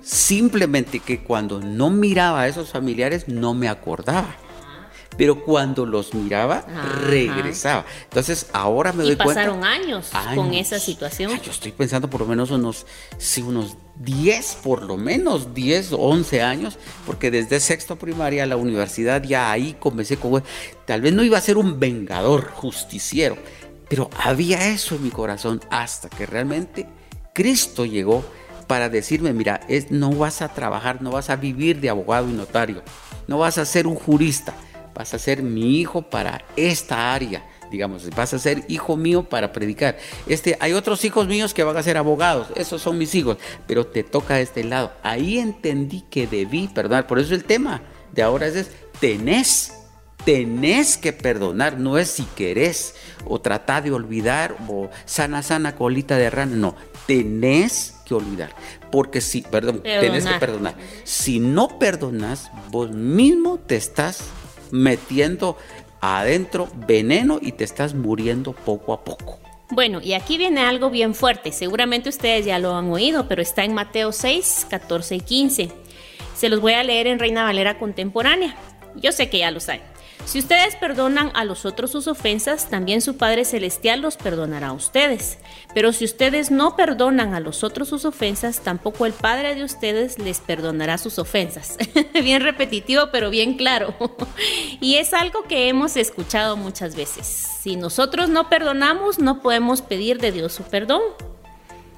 Simplemente 0.00 1.00
que 1.00 1.22
cuando 1.22 1.60
no 1.60 1.90
miraba 1.90 2.40
a 2.40 2.48
esos 2.48 2.70
familiares 2.70 3.28
no 3.28 3.52
me 3.52 3.68
acordaba 3.68 4.34
pero 5.16 5.44
cuando 5.44 5.86
los 5.86 6.14
miraba, 6.14 6.64
regresaba. 7.06 7.84
Entonces, 8.04 8.48
ahora 8.52 8.92
me 8.92 9.04
doy 9.04 9.16
cuenta. 9.16 9.34
pasaron 9.34 9.64
años, 9.64 10.10
con 10.34 10.54
esa 10.54 10.78
situación. 10.78 11.38
yo 11.42 11.50
estoy 11.50 11.72
pensando 11.72 12.08
por 12.08 12.22
lo 12.22 12.26
menos 12.26 12.50
unos, 12.50 12.86
sí, 13.18 13.42
unos 13.42 13.76
10, 14.04 14.58
por 14.62 14.82
lo 14.82 14.96
menos 14.96 15.54
10 15.54 15.92
o 15.92 15.98
11 15.98 16.42
años, 16.42 16.78
porque 17.06 17.30
desde 17.30 17.60
sexto 17.60 17.96
primaria 17.96 18.44
a 18.44 18.46
la 18.46 18.56
universidad 18.56 19.22
ya 19.22 19.50
ahí 19.50 19.76
comencé 19.78 20.16
con. 20.16 20.42
Tal 20.84 21.00
vez 21.00 21.12
no 21.12 21.22
iba 21.22 21.38
a 21.38 21.42
ser 21.42 21.56
un 21.56 21.78
vengador 21.78 22.50
justiciero, 22.50 23.36
pero 23.88 24.10
había 24.18 24.68
eso 24.68 24.96
en 24.96 25.04
mi 25.04 25.10
corazón 25.10 25.60
hasta 25.70 26.08
que 26.08 26.26
realmente 26.26 26.86
Cristo 27.32 27.84
llegó 27.84 28.24
para 28.66 28.88
decirme, 28.88 29.32
mira, 29.32 29.60
no 29.90 30.12
vas 30.12 30.42
a 30.42 30.48
trabajar, 30.48 31.02
no 31.02 31.10
vas 31.10 31.30
a 31.30 31.36
vivir 31.36 31.80
de 31.80 31.90
abogado 31.90 32.28
y 32.28 32.32
notario, 32.32 32.82
no 33.26 33.38
vas 33.38 33.58
a 33.58 33.66
ser 33.66 33.86
un 33.86 33.96
jurista, 33.96 34.54
vas 34.94 35.12
a 35.14 35.18
ser 35.18 35.42
mi 35.42 35.78
hijo 35.78 36.02
para 36.02 36.44
esta 36.56 37.12
área, 37.12 37.44
digamos, 37.72 38.08
vas 38.10 38.34
a 38.34 38.38
ser 38.38 38.64
hijo 38.68 38.96
mío 38.96 39.24
para 39.24 39.52
predicar. 39.52 39.96
Este, 40.26 40.56
hay 40.60 40.74
otros 40.74 41.04
hijos 41.04 41.26
míos 41.26 41.54
que 41.54 41.64
van 41.64 41.76
a 41.76 41.82
ser 41.82 41.96
abogados, 41.96 42.48
esos 42.54 42.82
son 42.82 42.98
mis 42.98 43.14
hijos, 43.14 43.38
pero 43.66 43.86
te 43.86 44.04
toca 44.04 44.38
este 44.38 44.62
lado. 44.62 44.92
Ahí 45.02 45.38
entendí 45.38 46.02
que 46.02 46.26
debí 46.26 46.68
perdonar, 46.68 47.06
por 47.06 47.18
eso 47.18 47.34
el 47.34 47.44
tema 47.44 47.82
de 48.12 48.22
ahora 48.22 48.46
es, 48.46 48.70
tenés, 49.00 49.72
tenés 50.24 50.98
que 50.98 51.12
perdonar, 51.14 51.80
no 51.80 51.96
es 51.96 52.08
si 52.08 52.24
querés 52.36 52.94
o 53.24 53.40
tratar 53.40 53.82
de 53.82 53.90
olvidar 53.90 54.54
o 54.68 54.90
sana, 55.06 55.42
sana 55.42 55.74
colita 55.74 56.18
de 56.18 56.28
rana, 56.28 56.54
no, 56.54 56.76
tenés 57.06 57.96
que 58.04 58.14
olvidar. 58.14 58.54
Porque 58.90 59.22
si, 59.22 59.40
perdón, 59.40 59.82
tenés 59.82 60.26
que 60.26 60.34
perdonar. 60.34 60.74
Si 61.04 61.40
no 61.40 61.78
perdonas, 61.78 62.50
vos 62.70 62.90
mismo 62.90 63.58
te 63.58 63.76
estás 63.76 64.24
metiendo 64.70 65.56
adentro 66.02 66.68
veneno 66.86 67.38
y 67.40 67.52
te 67.52 67.64
estás 67.64 67.94
muriendo 67.94 68.52
poco 68.52 68.92
a 68.92 69.04
poco. 69.04 69.38
Bueno, 69.70 70.00
y 70.02 70.12
aquí 70.12 70.36
viene 70.36 70.60
algo 70.60 70.90
bien 70.90 71.14
fuerte. 71.14 71.50
Seguramente 71.52 72.10
ustedes 72.10 72.44
ya 72.44 72.58
lo 72.58 72.74
han 72.74 72.90
oído, 72.90 73.26
pero 73.26 73.40
está 73.40 73.64
en 73.64 73.72
Mateo 73.72 74.12
6, 74.12 74.66
14 74.68 75.14
y 75.14 75.20
15. 75.20 75.68
Se 76.36 76.48
los 76.50 76.60
voy 76.60 76.74
a 76.74 76.82
leer 76.82 77.06
en 77.06 77.18
Reina 77.18 77.44
Valera 77.44 77.78
Contemporánea. 77.78 78.54
Yo 78.96 79.12
sé 79.12 79.30
que 79.30 79.38
ya 79.38 79.50
lo 79.50 79.60
saben. 79.60 79.91
Si 80.24 80.38
ustedes 80.38 80.76
perdonan 80.76 81.30
a 81.34 81.44
los 81.44 81.66
otros 81.66 81.90
sus 81.90 82.06
ofensas, 82.06 82.70
también 82.70 83.02
su 83.02 83.16
Padre 83.16 83.44
Celestial 83.44 84.00
los 84.00 84.16
perdonará 84.16 84.68
a 84.68 84.72
ustedes. 84.72 85.38
Pero 85.74 85.92
si 85.92 86.04
ustedes 86.04 86.50
no 86.50 86.76
perdonan 86.76 87.34
a 87.34 87.40
los 87.40 87.64
otros 87.64 87.88
sus 87.88 88.04
ofensas, 88.04 88.60
tampoco 88.60 89.04
el 89.04 89.12
Padre 89.12 89.54
de 89.54 89.64
ustedes 89.64 90.18
les 90.18 90.40
perdonará 90.40 90.96
sus 90.96 91.18
ofensas. 91.18 91.76
bien 92.14 92.40
repetitivo, 92.40 93.08
pero 93.10 93.30
bien 93.30 93.54
claro. 93.54 93.94
y 94.80 94.94
es 94.96 95.12
algo 95.12 95.42
que 95.44 95.68
hemos 95.68 95.96
escuchado 95.96 96.56
muchas 96.56 96.94
veces. 96.94 97.26
Si 97.60 97.76
nosotros 97.76 98.28
no 98.28 98.48
perdonamos, 98.48 99.18
no 99.18 99.42
podemos 99.42 99.82
pedir 99.82 100.18
de 100.18 100.32
Dios 100.32 100.52
su 100.52 100.62
perdón. 100.62 101.02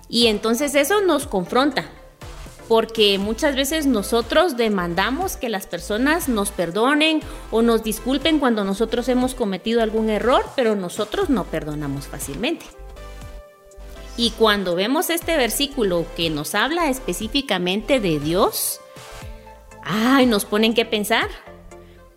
Y 0.09 0.27
entonces 0.27 0.75
eso 0.75 1.01
nos 1.03 1.27
confronta, 1.27 1.85
porque 2.69 3.19
muchas 3.19 3.57
veces 3.57 3.87
nosotros 3.87 4.57
demandamos 4.57 5.37
que 5.37 5.49
las 5.49 5.67
personas 5.67 6.29
nos 6.29 6.51
perdonen 6.51 7.21
o 7.51 7.63
nos 7.63 7.83
disculpen 7.83 8.39
cuando 8.39 8.65
nosotros 8.65 9.09
hemos 9.09 9.35
cometido 9.35 9.83
algún 9.83 10.11
error, 10.11 10.45
pero 10.57 10.75
nosotros 10.75 11.31
no 11.31 11.45
perdonamos 11.45 12.07
fácilmente. 12.07 12.67
Y 14.17 14.31
cuando 14.31 14.75
vemos 14.75 15.11
este 15.11 15.37
versículo 15.37 16.07
que 16.17 16.31
nos 16.31 16.55
habla 16.55 16.89
específicamente 16.89 17.99
de 17.99 18.21
Dios, 18.21 18.81
ay, 19.83 20.27
nos 20.27 20.45
ponen 20.45 20.73
que 20.73 20.85
pensar, 20.85 21.29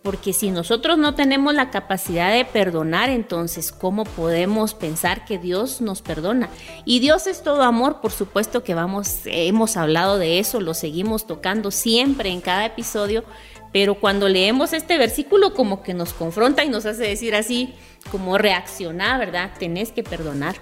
porque 0.08 0.32
si 0.32 0.50
nosotros 0.50 0.96
no 0.96 1.14
tenemos 1.14 1.52
la 1.52 1.68
capacidad 1.68 2.32
de 2.32 2.46
perdonar, 2.46 3.10
entonces, 3.10 3.72
¿cómo 3.72 4.04
podemos 4.04 4.72
pensar 4.72 5.26
que 5.26 5.36
Dios 5.36 5.82
nos 5.82 6.00
perdona? 6.00 6.48
Y 6.86 7.00
Dios 7.00 7.26
es 7.26 7.42
todo 7.42 7.62
amor, 7.62 8.00
por 8.00 8.10
supuesto 8.10 8.64
que 8.64 8.72
vamos, 8.72 9.18
hemos 9.26 9.76
hablado 9.76 10.16
de 10.16 10.38
eso, 10.38 10.62
lo 10.62 10.72
seguimos 10.72 11.26
tocando 11.26 11.70
siempre 11.70 12.30
en 12.30 12.40
cada 12.40 12.64
episodio, 12.64 13.22
pero 13.70 13.96
cuando 13.96 14.30
leemos 14.30 14.72
este 14.72 14.96
versículo 14.96 15.52
como 15.52 15.82
que 15.82 15.92
nos 15.92 16.14
confronta 16.14 16.64
y 16.64 16.70
nos 16.70 16.86
hace 16.86 17.02
decir 17.02 17.34
así, 17.34 17.74
como 18.10 18.38
reaccionar, 18.38 19.18
¿verdad? 19.18 19.50
Tenés 19.58 19.92
que 19.92 20.02
perdonar. 20.02 20.56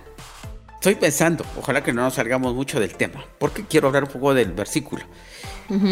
Estoy 0.74 0.96
pensando, 0.96 1.46
ojalá 1.56 1.84
que 1.84 1.92
no 1.92 2.02
nos 2.02 2.14
salgamos 2.14 2.52
mucho 2.52 2.80
del 2.80 2.96
tema, 2.96 3.24
porque 3.38 3.64
quiero 3.64 3.86
hablar 3.86 4.02
un 4.02 4.10
poco 4.10 4.34
del 4.34 4.50
versículo. 4.50 5.04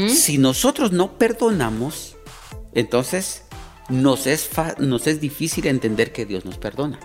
Si 0.09 0.39
nosotros 0.39 0.91
no 0.91 1.19
perdonamos, 1.19 2.17
entonces 2.75 3.44
nos 3.89 4.27
es, 4.27 4.51
nos 4.79 5.07
es 5.07 5.21
difícil 5.21 5.67
entender 5.67 6.13
que 6.13 6.27
Dios 6.27 6.45
nos 6.45 6.59
perdona. 6.59 6.99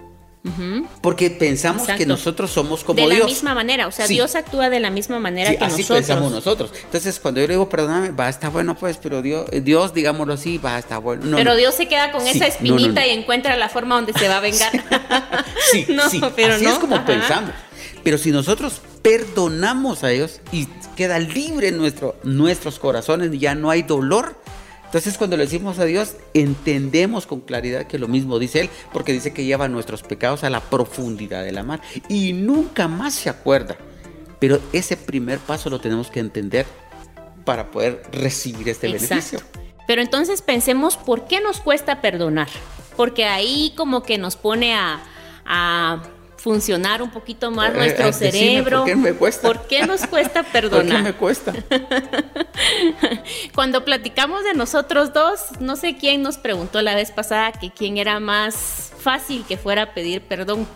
Porque 1.01 1.29
pensamos 1.29 1.85
que 1.85 2.05
nosotros 2.05 2.49
somos 2.49 2.83
como 2.83 2.97
Dios. 2.97 3.09
De 3.09 3.19
la 3.19 3.25
misma 3.25 3.53
manera, 3.53 3.87
o 3.87 3.91
sea, 3.91 4.07
Dios 4.07 4.35
actúa 4.35 4.69
de 4.69 4.79
la 4.79 4.89
misma 4.89 5.19
manera 5.19 5.51
que 5.51 5.63
así 5.63 5.81
nosotros. 5.81 5.97
pensamos 5.99 6.31
nosotros. 6.31 6.71
Entonces, 6.85 7.19
cuando 7.19 7.41
yo 7.41 7.47
le 7.47 7.53
digo 7.53 7.67
perdóname, 7.67 8.11
va, 8.11 8.27
a 8.27 8.29
estar 8.29 8.49
bueno, 8.49 8.75
pues, 8.75 8.97
pero 8.97 9.21
Dios, 9.21 9.47
Dios 9.51 9.93
digámoslo 9.93 10.33
así, 10.33 10.57
va, 10.57 10.77
a 10.77 10.79
estar 10.79 11.01
bueno. 11.01 11.35
pero 11.35 11.55
Dios 11.55 11.75
se 11.75 11.87
queda 11.87 12.11
con 12.11 12.25
esa 12.25 12.47
espinita 12.47 13.05
y 13.05 13.11
encuentra 13.11 13.57
la 13.57 13.67
forma 13.67 13.95
donde 13.95 14.13
se 14.13 14.27
va 14.29 14.37
a 14.37 14.39
vengar. 14.39 14.71
sí, 15.71 15.85
sí, 16.09 16.21
pero 16.35 16.55
así 16.55 16.65
es 16.65 16.79
como 16.79 17.03
pensamos. 17.05 17.51
Pero 18.03 18.17
si 18.17 18.31
nosotros 18.31 18.81
perdonamos 19.01 20.03
a 20.05 20.07
Dios 20.07 20.39
y 20.53 20.67
queda 20.95 21.19
libre 21.19 21.71
nuestro, 21.71 22.15
nuestros 22.23 22.79
corazones, 22.79 23.31
ya 23.37 23.55
no 23.55 23.69
hay 23.69 23.83
dolor, 23.83 24.38
entonces 24.89 25.19
cuando 25.19 25.37
le 25.37 25.43
decimos 25.43 25.77
a 25.77 25.85
Dios, 25.85 26.15
entendemos 26.33 27.27
con 27.27 27.41
claridad 27.41 27.85
que 27.85 27.99
lo 27.99 28.07
mismo 28.07 28.39
dice 28.39 28.61
Él, 28.61 28.69
porque 28.91 29.13
dice 29.13 29.31
que 29.31 29.45
lleva 29.45 29.67
nuestros 29.67 30.01
pecados 30.01 30.43
a 30.43 30.49
la 30.49 30.61
profundidad 30.61 31.43
de 31.43 31.51
la 31.51 31.61
mar 31.61 31.79
y 32.07 32.33
nunca 32.33 32.87
más 32.87 33.13
se 33.13 33.29
acuerda. 33.29 33.77
Pero 34.39 34.59
ese 34.73 34.97
primer 34.97 35.37
paso 35.37 35.69
lo 35.69 35.79
tenemos 35.79 36.09
que 36.09 36.19
entender 36.19 36.65
para 37.45 37.69
poder 37.69 38.01
recibir 38.11 38.67
este 38.67 38.87
beneficio. 38.87 39.39
Pero 39.85 40.01
entonces 40.01 40.41
pensemos 40.41 40.97
por 40.97 41.27
qué 41.27 41.39
nos 41.39 41.59
cuesta 41.59 42.01
perdonar, 42.01 42.49
porque 42.97 43.25
ahí 43.25 43.73
como 43.77 44.01
que 44.01 44.17
nos 44.17 44.37
pone 44.37 44.73
a, 44.73 45.03
a 45.45 46.01
funcionar 46.39 47.01
un 47.01 47.11
poquito 47.11 47.51
más 47.51 47.71
eh, 47.71 47.77
nuestro 47.77 48.07
eh, 48.07 48.13
cerebro. 48.13 48.79
¿Por 48.79 48.87
qué 48.87 48.95
me 48.95 49.13
cuesta? 49.13 49.47
¿Por 49.47 49.67
qué 49.67 49.85
nos 49.85 50.07
cuesta 50.07 50.43
perdonar? 50.51 50.87
¿Por 50.87 50.97
qué 50.97 51.03
me 51.03 51.13
cuesta? 51.13 51.53
Cuando 53.53 53.85
platicamos 53.85 54.43
de 54.43 54.53
nosotros 54.53 55.13
dos, 55.13 55.39
no 55.59 55.75
sé 55.75 55.97
quién 55.97 56.21
nos 56.21 56.37
preguntó 56.37 56.81
la 56.81 56.95
vez 56.95 57.11
pasada 57.11 57.51
que 57.51 57.71
quién 57.71 57.97
era 57.97 58.19
más 58.19 58.91
fácil 58.99 59.45
que 59.47 59.57
fuera 59.57 59.83
a 59.83 59.93
pedir 59.93 60.21
perdón. 60.21 60.67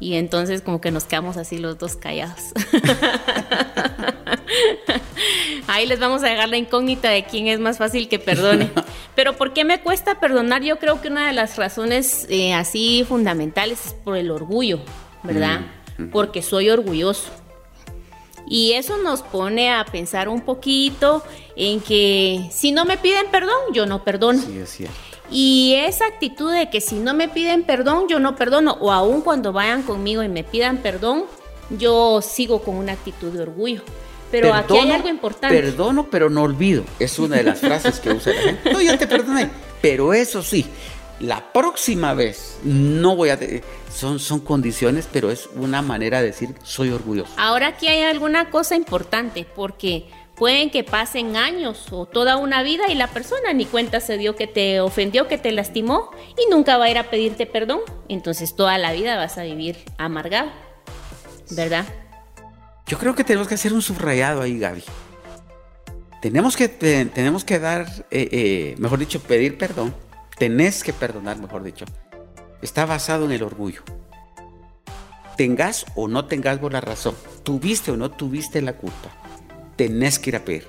Y 0.00 0.14
entonces 0.14 0.62
como 0.62 0.80
que 0.80 0.90
nos 0.90 1.04
quedamos 1.04 1.36
así 1.36 1.58
los 1.58 1.78
dos 1.78 1.94
callados. 1.94 2.52
Ahí 5.66 5.86
les 5.86 6.00
vamos 6.00 6.22
a 6.22 6.28
dejar 6.28 6.48
la 6.48 6.56
incógnita 6.56 7.10
de 7.10 7.24
quién 7.24 7.46
es 7.46 7.60
más 7.60 7.78
fácil 7.78 8.08
que 8.08 8.18
perdone. 8.18 8.70
Pero 9.14 9.36
¿por 9.36 9.52
qué 9.52 9.64
me 9.64 9.80
cuesta 9.80 10.20
perdonar? 10.20 10.62
Yo 10.62 10.78
creo 10.78 11.00
que 11.00 11.08
una 11.08 11.26
de 11.26 11.32
las 11.32 11.56
razones 11.56 12.26
eh, 12.28 12.54
así 12.54 13.04
fundamentales 13.08 13.86
es 13.86 13.92
por 13.92 14.16
el 14.16 14.30
orgullo, 14.30 14.80
¿verdad? 15.22 15.60
Mm, 15.98 16.08
Porque 16.08 16.42
soy 16.42 16.70
orgulloso. 16.70 17.30
Y 18.46 18.72
eso 18.72 18.98
nos 18.98 19.22
pone 19.22 19.72
a 19.72 19.84
pensar 19.84 20.28
un 20.28 20.40
poquito 20.40 21.22
en 21.56 21.80
que 21.80 22.48
si 22.50 22.72
no 22.72 22.84
me 22.84 22.98
piden 22.98 23.26
perdón, 23.30 23.72
yo 23.72 23.86
no 23.86 24.04
perdono. 24.04 24.42
Sí, 24.42 24.58
es 24.58 24.78
Y 25.30 25.74
esa 25.76 26.06
actitud 26.06 26.52
de 26.52 26.68
que 26.68 26.80
si 26.80 26.96
no 26.96 27.14
me 27.14 27.28
piden 27.28 27.62
perdón, 27.62 28.08
yo 28.08 28.18
no 28.18 28.36
perdono, 28.36 28.76
o 28.80 28.92
aun 28.92 29.22
cuando 29.22 29.52
vayan 29.52 29.82
conmigo 29.82 30.22
y 30.22 30.28
me 30.28 30.44
pidan 30.44 30.78
perdón, 30.78 31.24
yo 31.70 32.20
sigo 32.20 32.62
con 32.62 32.76
una 32.76 32.92
actitud 32.92 33.32
de 33.32 33.42
orgullo. 33.42 33.82
Pero 34.32 34.52
aquí 34.54 34.76
hay 34.76 34.90
algo 34.90 35.08
importante. 35.08 35.54
Perdono, 35.54 36.08
pero 36.10 36.30
no 36.30 36.42
olvido. 36.42 36.84
Es 36.98 37.18
una 37.18 37.36
de 37.36 37.44
las 37.44 37.60
frases 37.60 38.00
que 38.00 38.10
usa 38.10 38.32
la 38.32 38.40
gente. 38.40 38.72
No, 38.72 38.80
ya 38.80 38.98
te 38.98 39.06
perdoné. 39.06 39.50
Pero 39.82 40.14
eso 40.14 40.42
sí, 40.42 40.64
la 41.20 41.52
próxima 41.52 42.14
vez 42.14 42.58
no 42.64 43.14
voy 43.14 43.28
a... 43.28 43.38
Son, 43.94 44.18
son 44.18 44.40
condiciones, 44.40 45.06
pero 45.12 45.30
es 45.30 45.50
una 45.54 45.82
manera 45.82 46.20
de 46.20 46.28
decir 46.28 46.54
soy 46.62 46.88
orgulloso. 46.88 47.30
Ahora 47.36 47.68
aquí 47.68 47.88
hay 47.88 48.02
alguna 48.02 48.48
cosa 48.48 48.74
importante, 48.74 49.46
porque 49.54 50.06
pueden 50.34 50.70
que 50.70 50.82
pasen 50.82 51.36
años 51.36 51.86
o 51.90 52.06
toda 52.06 52.38
una 52.38 52.62
vida 52.62 52.84
y 52.88 52.94
la 52.94 53.08
persona 53.08 53.52
ni 53.52 53.66
cuenta 53.66 54.00
se 54.00 54.16
dio 54.16 54.34
que 54.34 54.46
te 54.46 54.80
ofendió, 54.80 55.28
que 55.28 55.36
te 55.36 55.52
lastimó 55.52 56.10
y 56.38 56.50
nunca 56.50 56.78
va 56.78 56.86
a 56.86 56.90
ir 56.90 56.96
a 56.96 57.10
pedirte 57.10 57.44
perdón. 57.44 57.80
Entonces 58.08 58.56
toda 58.56 58.78
la 58.78 58.92
vida 58.92 59.16
vas 59.16 59.36
a 59.36 59.42
vivir 59.42 59.76
amargado, 59.98 60.50
¿verdad? 61.50 61.84
Yo 62.86 62.98
creo 62.98 63.14
que 63.14 63.24
tenemos 63.24 63.48
que 63.48 63.54
hacer 63.54 63.72
un 63.72 63.82
subrayado 63.82 64.42
ahí, 64.42 64.58
Gaby. 64.58 64.82
Tenemos 66.20 66.56
que, 66.56 66.68
tenemos 66.68 67.44
que 67.44 67.58
dar, 67.58 67.86
eh, 68.10 68.28
eh, 68.30 68.74
mejor 68.78 68.98
dicho, 68.98 69.20
pedir 69.20 69.58
perdón. 69.58 69.94
Tenés 70.38 70.84
que 70.84 70.92
perdonar, 70.92 71.38
mejor 71.38 71.62
dicho. 71.62 71.84
Está 72.60 72.86
basado 72.86 73.24
en 73.24 73.32
el 73.32 73.42
orgullo. 73.42 73.82
Tengas 75.36 75.86
o 75.94 76.08
no 76.08 76.26
tengas 76.26 76.58
por 76.58 76.72
la 76.72 76.80
razón, 76.80 77.16
tuviste 77.42 77.90
o 77.90 77.96
no 77.96 78.10
tuviste 78.10 78.60
la 78.60 78.74
culpa, 78.74 79.08
tenés 79.76 80.18
que 80.18 80.30
ir 80.30 80.36
a 80.36 80.44
pedir. 80.44 80.68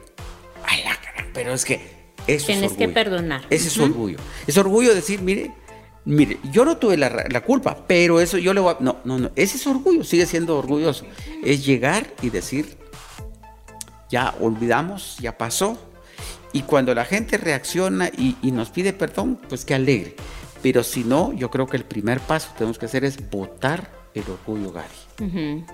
Ay, 0.66 0.84
pero 1.34 1.54
es 1.54 1.66
que 1.66 2.04
eso 2.28 2.48
Tenés 2.48 2.72
es 2.72 2.78
que 2.78 2.88
perdonar. 2.88 3.46
Ese 3.50 3.68
es 3.68 3.78
orgullo. 3.78 4.18
Es 4.48 4.58
orgullo 4.58 4.96
decir, 4.96 5.22
mire, 5.22 5.52
Mire, 6.06 6.38
yo 6.52 6.66
no 6.66 6.78
tuve 6.78 6.98
la, 6.98 7.42
culpa, 7.42 7.86
pero 7.88 8.20
eso 8.20 8.38
yo 8.38 8.54
le 8.54 8.60
voy 8.60 8.74
a... 8.74 8.78
No, 8.82 8.98
no, 9.06 9.20
no, 9.20 9.32
ese 9.36 9.56
es 9.56 9.66
orgullo, 9.68 10.04
sigue 10.04 10.26
siendo 10.26 10.58
orgulloso. 10.58 11.06
Es 11.44 11.66
llegar 11.66 12.14
y 12.22 12.30
decir, 12.30 12.78
ya 14.10 14.36
olvidamos, 14.42 15.18
ya 15.20 15.38
pasó. 15.38 15.78
Y 16.52 16.64
cuando 16.64 16.94
la 16.94 17.06
gente 17.06 17.38
reacciona 17.38 18.10
y, 18.10 18.36
nos 18.52 18.70
pide 18.70 18.94
perdón, 18.94 19.40
pues 19.48 19.64
que 19.66 19.74
alegre. 19.74 20.16
Pero 20.62 20.84
si 20.84 21.04
no, 21.04 21.34
yo 21.34 21.50
creo 21.50 21.68
que 21.68 21.78
el 21.78 21.86
primer 21.86 22.20
paso 22.20 22.50
que 22.52 22.60
tenemos 22.60 22.78
que 22.78 22.86
hacer 22.86 23.06
es 23.06 23.30
votar 23.30 23.90
el 24.14 24.24
orgullo, 24.30 24.72
Gary. 24.72 25.66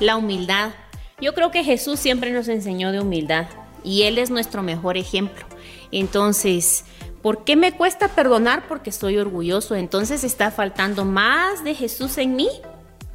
La 0.00 0.16
humildad. 0.16 0.72
Yo 1.20 1.34
creo 1.34 1.50
que 1.50 1.64
Jesús 1.64 1.98
siempre 1.98 2.32
nos 2.32 2.48
enseñó 2.48 2.92
de 2.92 3.00
humildad 3.00 3.46
y 3.82 4.02
Él 4.02 4.18
es 4.18 4.30
nuestro 4.30 4.62
mejor 4.62 4.96
ejemplo. 4.96 5.46
Entonces, 5.90 6.84
¿Por 7.22 7.44
qué 7.44 7.56
me 7.56 7.72
cuesta 7.72 8.08
perdonar? 8.08 8.68
Porque 8.68 8.92
soy 8.92 9.18
orgulloso. 9.18 9.74
Entonces 9.74 10.24
está 10.24 10.50
faltando 10.50 11.04
más 11.04 11.64
de 11.64 11.74
Jesús 11.74 12.18
en 12.18 12.36
mí 12.36 12.48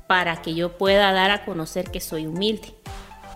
para 0.08 0.42
que 0.42 0.54
yo 0.54 0.78
pueda 0.78 1.12
dar 1.12 1.32
a 1.32 1.46
conocer 1.46 1.90
que 1.90 2.02
soy 2.02 2.28
humilde. 2.28 2.74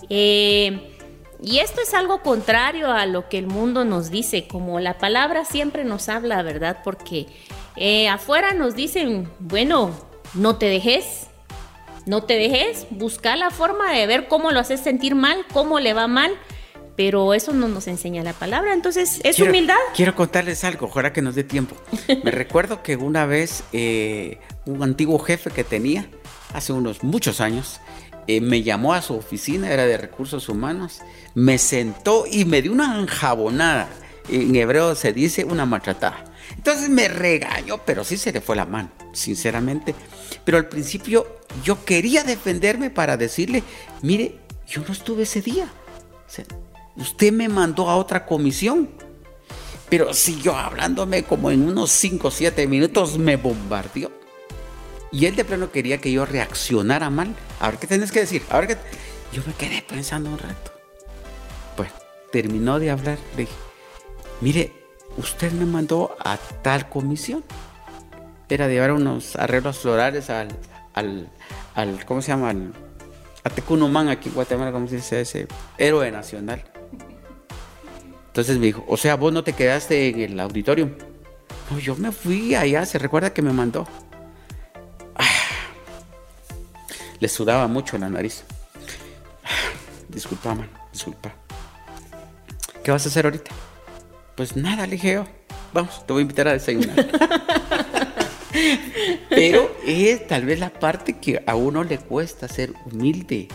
Eh, 0.10 0.94
y 1.42 1.60
esto 1.60 1.82
es 1.82 1.94
algo 1.94 2.22
contrario 2.22 2.92
a 2.92 3.06
lo 3.06 3.30
que 3.30 3.38
el 3.38 3.48
mundo 3.48 3.86
nos 3.86 4.10
dice, 4.10 4.48
como 4.48 4.80
la 4.80 4.98
palabra 4.98 5.46
siempre 5.46 5.84
nos 5.84 6.10
habla, 6.10 6.42
¿verdad? 6.42 6.80
Porque 6.84 7.28
eh, 7.76 8.10
afuera 8.10 8.54
nos 8.54 8.76
dicen, 8.76 9.30
bueno, 9.40 9.92
no 10.34 10.58
te 10.58 10.66
dejes, 10.66 11.28
no 12.06 12.24
te 12.24 12.38
dejes, 12.38 12.88
busca 12.90 13.36
la 13.36 13.52
forma 13.52 13.94
de 13.94 14.08
ver 14.08 14.28
cómo 14.28 14.52
lo 14.52 14.60
haces 14.60 14.80
sentir 14.80 15.14
mal, 15.14 15.46
cómo 15.54 15.80
le 15.80 15.94
va 15.94 16.08
mal 16.08 16.32
pero 16.98 17.36
eso 17.36 17.54
no 17.54 17.68
nos 17.68 17.88
enseña 17.88 18.24
la 18.24 18.34
palabra, 18.34 18.74
entonces 18.74 19.22
es 19.24 19.40
humildad. 19.40 19.78
Quiero 19.96 20.16
contarles 20.16 20.64
algo, 20.64 20.88
ojalá 20.88 21.14
que 21.14 21.22
nos 21.22 21.36
dé 21.36 21.44
tiempo. 21.44 21.78
Me 22.24 22.32
recuerdo 22.32 22.82
que 22.82 22.98
una 22.98 23.28
vez 23.28 23.64
eh, 23.72 24.40
un 24.66 24.82
antiguo 24.82 25.20
jefe 25.20 25.52
que 25.52 25.64
tenía 25.64 26.10
hace 26.54 26.74
unos 26.74 27.04
muchos 27.04 27.40
años, 27.40 27.80
eh, 28.26 28.42
me 28.42 28.64
llamó 28.64 28.96
a 28.96 29.04
su 29.04 29.14
oficina, 29.14 29.72
era 29.72 29.86
de 29.86 29.96
recursos 29.96 30.50
humanos, 30.50 31.02
me 31.36 31.60
sentó 31.60 32.26
y 32.30 32.46
me 32.46 32.64
dio 32.64 32.74
una 32.74 33.00
enjabonada. 33.00 33.88
En 34.28 34.56
hebreo 34.56 34.96
se 34.96 35.14
dice 35.14 35.46
una 35.46 35.68
maltratada. 35.68 36.26
Entonces 36.56 36.90
me 36.90 37.08
regañó, 37.08 37.78
pero 37.86 38.04
sí 38.04 38.18
se 38.18 38.32
le 38.32 38.42
fue 38.42 38.56
la 38.56 38.66
mano, 38.66 38.90
sinceramente. 39.14 39.94
Pero 40.44 40.58
al 40.58 40.68
principio 40.68 41.28
yo 41.64 41.86
quería 41.86 42.24
defenderme 42.24 42.90
para 42.90 43.18
decirle, 43.18 43.64
mire, 44.02 44.40
yo 44.68 44.82
no 44.82 44.94
estuve 44.94 45.24
ese 45.24 45.42
día. 45.42 45.68
Usted 46.98 47.32
me 47.32 47.48
mandó 47.50 47.90
a 47.90 47.96
otra 47.96 48.26
comisión. 48.26 48.90
Pero 49.90 50.14
siguió 50.14 50.56
hablándome 50.56 51.24
como 51.24 51.50
en 51.50 51.68
unos 51.68 51.92
5 51.92 52.28
o 52.28 52.32
7 52.32 52.68
minutos, 52.68 53.18
me 53.18 53.38
bombardeó. 53.38 54.12
Y 55.12 55.26
él 55.26 55.36
de 55.36 55.46
plano 55.46 55.72
quería 55.72 56.00
que 56.00 56.12
yo 56.12 56.26
reaccionara 56.26 57.10
mal. 57.10 57.34
A 57.60 57.70
ver 57.70 57.80
qué 57.80 57.88
tenés 57.88 58.12
que 58.12 58.20
decir. 58.20 58.44
A 58.50 58.60
ver. 58.60 58.78
Yo 59.32 59.42
me 59.46 59.54
quedé 59.54 59.82
pensando 59.82 60.30
un 60.30 60.38
rato. 60.38 60.72
Pues 61.76 61.90
terminó 62.32 62.80
de 62.80 62.92
hablar. 62.92 63.18
Le 63.32 63.44
dije, 63.44 63.54
mire, 64.42 64.74
usted 65.18 65.52
me 65.54 65.66
mandó 65.66 66.16
a 66.20 66.38
tal 66.38 66.90
comisión. 66.90 67.44
Era 68.50 68.68
llevar 68.68 68.92
unos 68.92 69.36
arreglos 69.36 69.80
florales 69.80 70.30
al, 70.30 70.50
al, 70.94 71.30
al 71.76 72.06
¿cómo 72.06 72.22
se 72.22 72.30
llama? 72.30 72.50
Al, 72.50 72.74
a 73.44 73.50
Tecunumán 73.50 74.10
aquí 74.10 74.30
en 74.30 74.36
Guatemala, 74.36 74.72
¿cómo 74.72 74.88
se 74.88 74.98
dice 74.98 75.22
ese? 75.22 75.48
Héroe 75.78 76.12
nacional. 76.12 76.64
Entonces 78.38 78.60
me 78.60 78.68
dijo, 78.68 78.86
o 78.88 78.96
sea, 78.98 79.16
vos 79.16 79.34
no 79.34 79.44
te 79.44 79.54
quedaste 79.54 80.10
en 80.10 80.34
el 80.34 80.40
auditorio. 80.40 80.92
No, 81.72 81.80
yo 81.80 81.96
me 81.96 82.12
fui 82.12 82.54
allá, 82.54 82.86
se 82.86 83.00
recuerda 83.00 83.34
que 83.34 83.42
me 83.42 83.52
mandó. 83.52 83.88
Le 87.20 87.28
sudaba 87.28 87.66
mucho 87.68 87.98
la 87.98 88.10
nariz. 88.10 88.44
Disculpa, 90.08 90.54
man, 90.54 90.70
disculpa. 90.94 91.34
¿Qué 92.84 92.92
vas 92.92 93.08
a 93.08 93.10
hacer 93.10 93.26
ahorita? 93.26 93.50
Pues 94.36 94.56
nada, 94.56 94.86
le 94.86 94.92
dije 94.92 95.14
yo. 95.14 95.26
Vamos, 95.74 96.06
te 96.06 96.14
voy 96.14 96.20
a 96.20 96.22
invitar 96.22 96.48
a 96.48 96.54
desayunar. 96.54 97.08
Pero 99.30 99.76
es 99.86 100.28
tal 100.28 100.46
vez 100.46 100.60
la 100.60 100.70
parte 100.70 101.18
que 101.18 101.44
a 101.46 101.56
uno 101.56 101.84
le 101.84 101.98
cuesta 101.98 102.48
ser 102.48 102.74
humilde. 102.86 103.48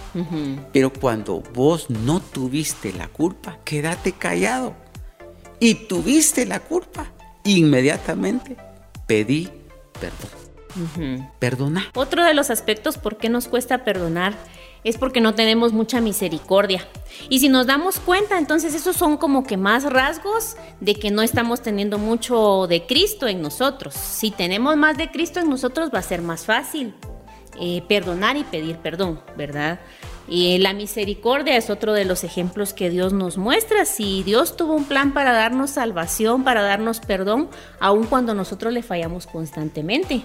Pero 0.73 0.93
cuando 0.93 1.41
vos 1.55 1.91
no 1.91 2.21
tuviste 2.21 2.93
la 2.93 3.09
culpa, 3.09 3.59
quédate 3.65 4.13
callado. 4.13 4.75
Y 5.61 5.75
tuviste 5.75 6.45
la 6.45 6.61
culpa, 6.61 7.13
inmediatamente 7.45 8.57
pedí 9.07 9.49
perdón. 10.01 11.29
Perdona. 11.39 11.91
Otro 11.95 12.25
de 12.25 12.35
los 12.35 12.51
aspectos 12.51 12.97
por 12.97 13.19
qué 13.19 13.29
nos 13.29 13.47
cuesta 13.47 13.85
perdonar 13.85 14.35
es 14.85 14.99
porque 14.99 15.21
no 15.21 15.35
tenemos 15.35 15.73
mucha 15.73 16.01
misericordia. 16.01 16.87
Y 17.29 17.41
si 17.41 17.49
nos 17.49 17.67
damos 17.67 17.99
cuenta, 17.99 18.39
entonces 18.39 18.75
esos 18.75 18.97
son 18.97 19.17
como 19.17 19.45
que 19.45 19.57
más 19.57 19.85
rasgos 19.85 20.57
de 20.81 20.95
que 20.95 21.11
no 21.11 21.23
estamos 21.23 21.63
teniendo 21.63 21.99
mucho 21.99 22.67
de 22.69 22.87
Cristo 22.87 23.29
en 23.29 23.43
nosotros. 23.43 23.95
Si 23.95 24.31
tenemos 24.31 24.77
más 24.77 24.97
de 24.97 25.11
Cristo 25.11 25.41
en 25.41 25.49
nosotros 25.49 25.91
va 25.95 26.01
a 26.01 26.03
ser 26.03 26.23
más 26.23 26.45
fácil 26.45 26.95
eh, 27.61 27.83
perdonar 27.89 28.37
y 28.37 28.45
pedir 28.45 28.79
perdón, 28.79 29.21
¿verdad? 29.37 29.81
La 30.29 30.73
misericordia 30.73 31.57
es 31.57 31.69
otro 31.69 31.93
de 31.93 32.05
los 32.05 32.25
ejemplos 32.25 32.73
que 32.73 32.89
Dios 32.89 33.13
nos 33.13 33.37
muestra. 33.37 33.85
Si 33.85 34.23
Dios 34.23 34.57
tuvo 34.57 34.75
un 34.75 34.85
plan 34.85 35.13
para 35.13 35.33
darnos 35.33 35.71
salvación, 35.71 36.45
para 36.45 36.63
darnos 36.63 37.01
perdón, 37.01 37.51
aun 37.81 38.07
cuando 38.07 38.33
nosotros 38.33 38.73
le 38.73 38.83
fallamos 38.83 39.27
constantemente. 39.27 40.23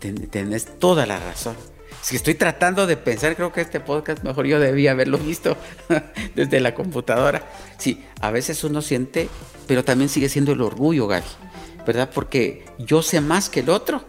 Tienes 0.00 0.78
toda 0.78 1.06
la 1.06 1.20
razón. 1.20 1.54
Si 2.06 2.14
estoy 2.14 2.34
tratando 2.34 2.86
de 2.86 2.96
pensar, 2.96 3.34
creo 3.34 3.52
que 3.52 3.60
este 3.60 3.80
podcast 3.80 4.22
mejor 4.22 4.46
yo 4.46 4.60
debía 4.60 4.92
haberlo 4.92 5.18
visto 5.32 5.56
desde 6.36 6.60
la 6.60 6.72
computadora. 6.72 7.50
Sí, 7.78 8.04
a 8.20 8.30
veces 8.30 8.62
uno 8.62 8.80
siente, 8.80 9.28
pero 9.66 9.82
también 9.82 10.08
sigue 10.08 10.28
siendo 10.28 10.52
el 10.52 10.60
orgullo, 10.60 11.08
Gaby, 11.08 11.26
¿verdad? 11.84 12.08
Porque 12.14 12.64
yo 12.78 13.02
sé 13.02 13.20
más 13.20 13.50
que 13.50 13.58
el 13.58 13.70
otro. 13.70 14.04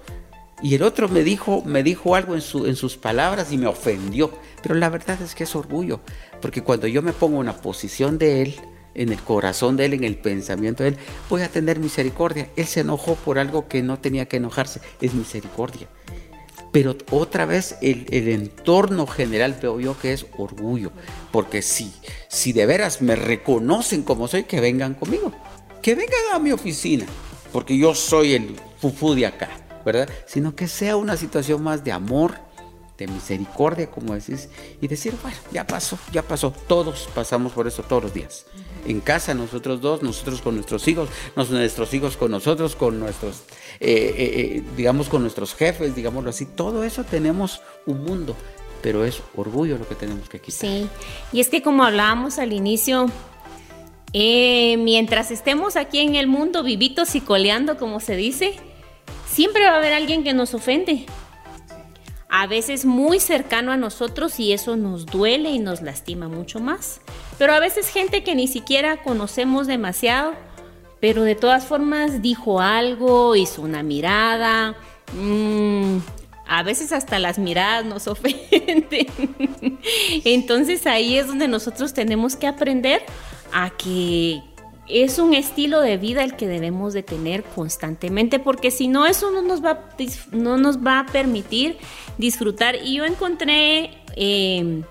Y 0.61 0.75
el 0.75 0.83
otro 0.83 1.09
me 1.09 1.23
dijo, 1.23 1.63
me 1.65 1.81
dijo 1.81 2.13
algo 2.13 2.35
en, 2.35 2.41
su, 2.41 2.67
en 2.67 2.75
sus 2.75 2.97
palabras 2.97 3.51
y 3.51 3.57
me 3.57 3.65
ofendió. 3.65 4.31
Pero 4.61 4.75
la 4.75 4.89
verdad 4.89 5.19
es 5.19 5.33
que 5.33 5.45
es 5.45 5.55
orgullo. 5.55 5.99
Porque 6.39 6.61
cuando 6.61 6.85
yo 6.85 7.01
me 7.01 7.13
pongo 7.13 7.37
en 7.37 7.49
una 7.49 7.57
posición 7.57 8.19
de 8.19 8.43
él, 8.43 8.55
en 8.93 9.11
el 9.11 9.19
corazón 9.19 9.75
de 9.75 9.85
Él, 9.85 9.93
en 9.93 10.03
el 10.03 10.17
pensamiento 10.17 10.83
de 10.83 10.89
Él, 10.89 10.97
voy 11.29 11.41
a 11.43 11.49
tener 11.49 11.79
misericordia. 11.79 12.49
Él 12.55 12.65
se 12.65 12.81
enojó 12.81 13.15
por 13.15 13.39
algo 13.39 13.67
que 13.67 13.81
no 13.83 13.99
tenía 13.99 14.27
que 14.27 14.37
enojarse, 14.37 14.81
es 15.01 15.13
misericordia. 15.13 15.87
Pero 16.77 16.95
otra 17.09 17.47
vez 17.47 17.75
el, 17.81 18.05
entorno 18.27 19.07
general 19.07 19.57
veo 19.59 19.79
yo 19.79 19.99
que 19.99 20.13
es 20.13 20.27
orgullo, 20.37 20.91
porque 21.31 21.63
si, 21.63 21.91
si 22.27 22.53
de 22.53 22.67
veras 22.67 23.01
me 23.01 23.15
reconocen 23.15 24.03
como 24.03 24.27
soy, 24.27 24.43
que 24.43 24.61
vengan 24.61 24.93
conmigo, 24.93 25.31
que 25.81 25.95
vengan 25.95 26.19
a 26.35 26.37
mi 26.37 26.51
oficina, 26.51 27.07
porque 27.51 27.75
yo 27.75 27.95
soy 27.95 28.35
el 28.35 28.55
fufú 28.79 29.15
de 29.15 29.25
acá, 29.25 29.49
¿verdad? 29.83 30.07
Sino 30.27 30.55
que 30.55 30.67
sea 30.67 30.97
una 30.97 31.17
situación 31.17 31.63
más 31.63 31.83
de 31.83 31.93
amor, 31.93 32.35
de 32.97 33.07
misericordia, 33.07 33.89
como 33.89 34.13
decís, 34.13 34.49
y 34.81 34.87
decir, 34.87 35.13
bueno, 35.21 35.37
ya 35.51 35.67
pasó, 35.67 35.97
ya 36.11 36.23
pasó, 36.23 36.51
todos 36.67 37.07
pasamos 37.13 37.53
por 37.53 37.67
eso 37.67 37.83
todos 37.83 38.03
los 38.03 38.13
días 38.13 38.45
en 38.87 39.01
casa, 39.01 39.33
nosotros 39.33 39.81
dos, 39.81 40.01
nosotros 40.01 40.41
con 40.41 40.55
nuestros 40.55 40.87
hijos, 40.87 41.09
nuestros 41.35 41.93
hijos 41.93 42.17
con 42.17 42.31
nosotros, 42.31 42.75
con 42.75 42.99
nuestros, 42.99 43.43
eh, 43.79 43.89
eh, 43.89 44.15
eh, 44.17 44.63
digamos, 44.75 45.09
con 45.09 45.21
nuestros 45.21 45.53
jefes, 45.53 45.95
digámoslo 45.95 46.29
así. 46.29 46.45
Todo 46.45 46.83
eso 46.83 47.03
tenemos 47.03 47.61
un 47.85 48.03
mundo, 48.03 48.35
pero 48.81 49.03
es 49.03 49.21
orgullo 49.35 49.77
lo 49.77 49.87
que 49.87 49.95
tenemos 49.95 50.29
que 50.29 50.39
quitar. 50.39 50.59
Sí, 50.59 50.87
y 51.33 51.41
es 51.41 51.49
que 51.49 51.61
como 51.61 51.83
hablábamos 51.83 52.39
al 52.39 52.53
inicio, 52.53 53.07
mientras 54.13 55.31
estemos 55.31 55.75
aquí 55.75 55.99
en 55.99 56.15
el 56.15 56.27
mundo 56.27 56.63
vivitos 56.63 57.15
y 57.15 57.21
coleando, 57.21 57.77
como 57.77 57.99
se 57.99 58.15
dice, 58.15 58.55
siempre 59.29 59.65
va 59.65 59.71
a 59.71 59.77
haber 59.77 59.93
alguien 59.93 60.23
que 60.23 60.33
nos 60.33 60.53
ofende 60.53 61.05
a 62.29 62.47
veces 62.47 62.85
muy 62.85 63.19
cercano 63.19 63.71
a 63.71 63.77
nosotros 63.77 64.39
y 64.39 64.51
eso 64.51 64.75
nos 64.75 65.05
duele 65.05 65.51
y 65.51 65.59
nos 65.59 65.81
lastima 65.81 66.27
mucho 66.27 66.59
más. 66.59 66.99
Pero 67.37 67.53
a 67.53 67.59
veces 67.59 67.89
gente 67.89 68.23
que 68.23 68.35
ni 68.35 68.47
siquiera 68.47 69.01
conocemos 69.01 69.67
demasiado, 69.67 70.33
pero 70.99 71.23
de 71.23 71.35
todas 71.35 71.65
formas 71.65 72.21
dijo 72.21 72.59
algo, 72.59 73.35
hizo 73.35 73.61
una 73.61 73.83
mirada. 73.83 74.75
Mm, 75.13 75.99
a 76.47 76.63
veces 76.63 76.91
hasta 76.91 77.19
las 77.19 77.39
miradas 77.39 77.85
nos 77.85 78.07
ofenden. 78.07 79.07
Entonces 80.25 80.85
ahí 80.85 81.17
es 81.17 81.27
donde 81.27 81.47
nosotros 81.47 81.93
tenemos 81.93 82.35
que 82.35 82.47
aprender 82.47 83.03
a 83.53 83.69
que 83.69 84.41
es 84.89 85.19
un 85.19 85.33
estilo 85.33 85.81
de 85.81 85.97
vida 85.97 86.23
el 86.23 86.35
que 86.35 86.47
debemos 86.47 86.93
de 86.93 87.03
tener 87.03 87.43
constantemente, 87.43 88.39
porque 88.39 88.71
si 88.71 88.87
no, 88.87 89.05
eso 89.05 89.31
no 89.31 89.41
nos 89.41 89.63
va, 89.63 89.89
no 90.31 90.57
nos 90.57 90.77
va 90.79 90.99
a 90.99 91.05
permitir 91.05 91.77
disfrutar. 92.17 92.75
Y 92.75 92.95
yo 92.95 93.05
encontré 93.05 93.91
em, 94.15 94.83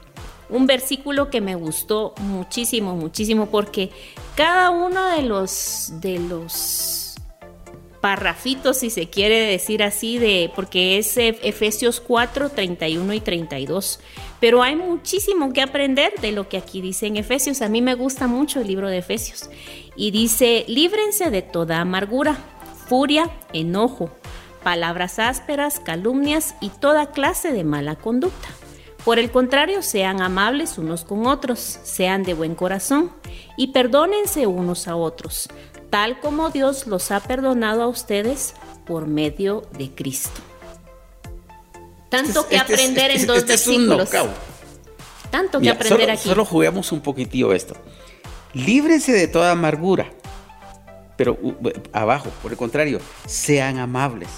un 0.49 0.67
versículo 0.67 1.31
que 1.31 1.41
me 1.41 1.55
gustó 1.55 2.15
muchísimo, 2.19 2.95
muchísimo, 2.95 3.47
porque 3.47 3.91
cada 4.35 4.71
uno 4.71 5.07
de 5.17 5.23
los, 5.23 5.93
de 6.01 6.19
los 6.19 7.17
parrafitos, 8.01 8.79
si 8.79 8.91
se 8.91 9.09
quiere 9.09 9.41
decir 9.41 9.83
así, 9.83 10.19
de, 10.19 10.51
porque 10.55 10.99
es 10.99 11.17
Efesios 11.17 12.01
4, 12.01 12.51
31 12.51 13.15
y 13.15 13.21
32. 13.21 13.99
Pero 14.39 14.63
hay 14.63 14.77
muchísimo 14.77 15.53
que 15.53 15.63
aprender 15.63 16.13
de 16.21 16.33
lo 16.33 16.49
que 16.49 16.59
aquí 16.59 16.81
dice 16.81 17.07
en 17.07 17.17
Efesios. 17.17 17.63
A 17.63 17.69
mí 17.69 17.81
me 17.83 17.95
gusta 17.95 18.27
mucho 18.27 18.61
el 18.61 18.69
libro 18.69 18.89
de 18.89 18.99
Efesios. 18.99 19.49
Y 19.97 20.11
dice, 20.11 20.65
líbrense 20.69 21.31
de 21.31 21.43
toda 21.43 21.81
amargura, 21.81 22.37
furia, 22.87 23.31
enojo, 23.53 24.11
palabras 24.63 25.19
ásperas, 25.19 25.81
calumnias 25.81 26.55
y 26.61 26.71
toda 26.71 27.13
clase 27.13 27.53
de 27.53 27.65
mala 27.65 27.97
conducta. 27.97 28.49
Por 29.05 29.21
el 29.21 29.31
contrario, 29.31 29.83
sean 29.83 30.21
amables 30.21 30.79
unos 30.79 31.05
con 31.05 31.27
otros, 31.27 31.61
sean 31.61 32.25
de 32.25 32.35
buen 32.35 32.57
corazón 32.57 33.13
y 33.57 33.69
perdónense 33.69 34.49
unos 34.49 34.89
a 34.89 34.97
otros, 34.97 35.49
tal 35.91 36.19
como 36.19 36.51
Dios 36.51 36.89
los 36.89 37.13
ha 37.13 37.21
perdonado 37.21 37.83
a 37.83 37.87
ustedes 37.87 38.55
por 38.85 39.07
medio 39.07 39.63
de 39.79 39.95
Cristo. 39.95 40.41
Tanto 42.09 42.41
este 42.41 42.49
que 42.49 42.57
este 42.57 42.73
aprender 42.75 43.11
en 43.13 43.27
dos 43.27 43.37
este 43.39 43.53
versículos. 43.53 44.11
Tanto 45.31 45.61
que 45.61 45.71
aprender 45.71 46.11
aquí. 46.11 46.29
Solo 46.29 46.45
juguemos 46.45 46.91
un 46.93 47.01
poquitillo 47.01 47.53
esto. 47.53 47.77
Líbrense 48.57 49.12
de 49.12 49.29
toda 49.29 49.51
amargura. 49.51 50.11
Pero 51.16 51.38
abajo, 51.92 52.31
por 52.42 52.53
el 52.53 52.57
contrario, 52.57 53.01
sean 53.27 53.79
amables. 53.79 54.31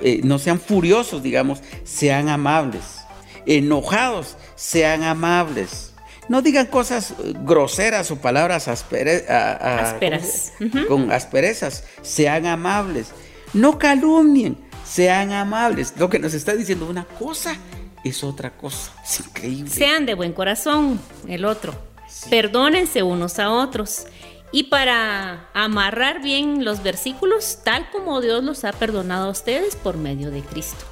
Eh, 0.00 0.20
no 0.24 0.38
sean 0.38 0.58
furiosos, 0.58 1.22
digamos, 1.22 1.60
sean 1.84 2.28
amables. 2.28 3.00
Enojados, 3.46 4.36
sean 4.56 5.02
amables. 5.02 5.92
No 6.28 6.40
digan 6.40 6.66
cosas 6.66 7.10
eh, 7.10 7.34
groseras 7.44 8.10
o 8.10 8.16
palabras 8.16 8.68
asperas. 8.68 10.52
Con 10.88 11.12
asperezas. 11.12 11.84
Sean 12.00 12.46
amables. 12.46 13.12
No 13.52 13.78
calumnien 13.78 14.56
sean 14.84 15.32
amables. 15.32 15.92
Lo 15.98 16.08
que 16.08 16.18
nos 16.18 16.32
está 16.32 16.54
diciendo 16.54 16.86
una 16.86 17.04
cosa 17.04 17.56
es 18.02 18.24
otra 18.24 18.50
cosa. 18.50 18.92
Es 19.04 19.20
increíble. 19.20 19.70
Sean 19.70 20.06
de 20.06 20.14
buen 20.14 20.32
corazón, 20.32 20.98
el 21.28 21.44
otro. 21.44 21.93
Perdónense 22.30 23.02
unos 23.02 23.38
a 23.38 23.50
otros. 23.50 24.06
Y 24.52 24.64
para 24.64 25.48
amarrar 25.52 26.22
bien 26.22 26.64
los 26.64 26.82
versículos, 26.82 27.58
tal 27.64 27.90
como 27.90 28.20
Dios 28.20 28.44
los 28.44 28.64
ha 28.64 28.72
perdonado 28.72 29.26
a 29.26 29.30
ustedes 29.30 29.74
por 29.74 29.96
medio 29.96 30.30
de 30.30 30.42
Cristo. 30.42 30.84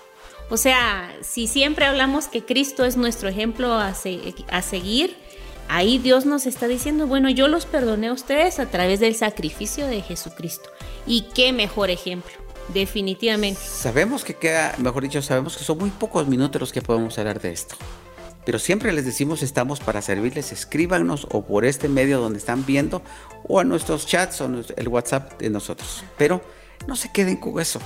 O 0.51 0.57
sea, 0.57 1.11
si 1.23 1.47
siempre 1.47 1.85
hablamos 1.85 2.27
que 2.27 2.45
Cristo 2.45 2.85
es 2.85 2.97
nuestro 2.97 3.29
ejemplo 3.29 3.73
a, 3.75 3.95
a 4.51 4.63
seguir, 4.63 5.17
ahí 5.69 5.99
Dios 5.99 6.27
nos 6.27 6.45
está 6.47 6.69
diciendo, 6.69 7.07
bueno, 7.07 7.31
yo 7.31 7.49
los 7.49 7.65
perdoné 7.65 8.09
a 8.09 8.13
ustedes 8.13 8.59
a 8.59 8.67
través 8.67 9.01
del 9.01 9.15
sacrificio 9.15 9.87
de 9.87 10.03
Jesucristo. 10.03 10.69
Y 11.07 11.23
qué 11.35 11.53
mejor 11.53 11.91
ejemplo, 11.91 12.33
definitivamente. 12.75 13.61
Sabemos 13.61 14.25
que 14.25 14.35
queda, 14.35 14.75
mejor 14.79 15.05
dicho, 15.05 15.23
sabemos 15.23 15.57
que 15.57 15.65
son 15.65 15.79
muy 15.79 15.91
pocos 15.91 16.27
minutos 16.27 16.61
los 16.61 16.73
que 16.73 16.83
podemos 16.83 17.17
hablar 17.19 17.41
de 17.41 17.53
esto. 17.53 17.77
Pero 18.45 18.59
siempre 18.59 18.93
les 18.93 19.05
decimos 19.05 19.43
estamos 19.43 19.81
para 19.81 20.03
servirles, 20.03 20.53
escríbanos 20.53 21.27
o 21.31 21.43
por 21.43 21.65
este 21.65 21.89
medio 21.89 22.21
donde 22.21 22.39
están 22.39 22.67
viendo 22.67 23.03
o 23.45 23.61
a 23.61 23.65
nuestros 23.65 24.07
chats 24.07 24.41
o 24.41 24.51
el 24.77 24.89
WhatsApp 24.89 25.41
de 25.41 25.51
nosotros. 25.51 26.03
Pero 26.19 26.43
no 26.87 26.97
se 26.97 27.13
queden 27.13 27.37
con 27.37 27.61
eso. 27.61 27.81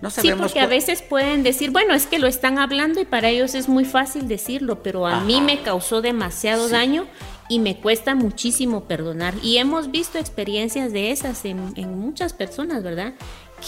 No 0.00 0.10
sí, 0.10 0.32
porque 0.36 0.58
a 0.58 0.66
veces 0.66 1.00
pueden 1.00 1.44
decir, 1.44 1.70
bueno, 1.70 1.94
es 1.94 2.06
que 2.06 2.18
lo 2.18 2.26
están 2.26 2.58
hablando 2.58 3.00
y 3.00 3.04
para 3.04 3.28
ellos 3.28 3.54
es 3.54 3.68
muy 3.68 3.84
fácil 3.84 4.26
decirlo, 4.26 4.82
pero 4.82 5.06
a 5.06 5.20
mí 5.20 5.40
me 5.40 5.62
causó 5.62 6.02
demasiado 6.02 6.68
daño 6.68 7.06
y 7.48 7.60
me 7.60 7.78
cuesta 7.78 8.16
muchísimo 8.16 8.84
perdonar. 8.84 9.34
Y 9.44 9.58
hemos 9.58 9.92
visto 9.92 10.18
experiencias 10.18 10.92
de 10.92 11.12
esas 11.12 11.44
en, 11.44 11.72
en 11.76 12.00
muchas 12.00 12.32
personas, 12.32 12.82
¿verdad? 12.82 13.14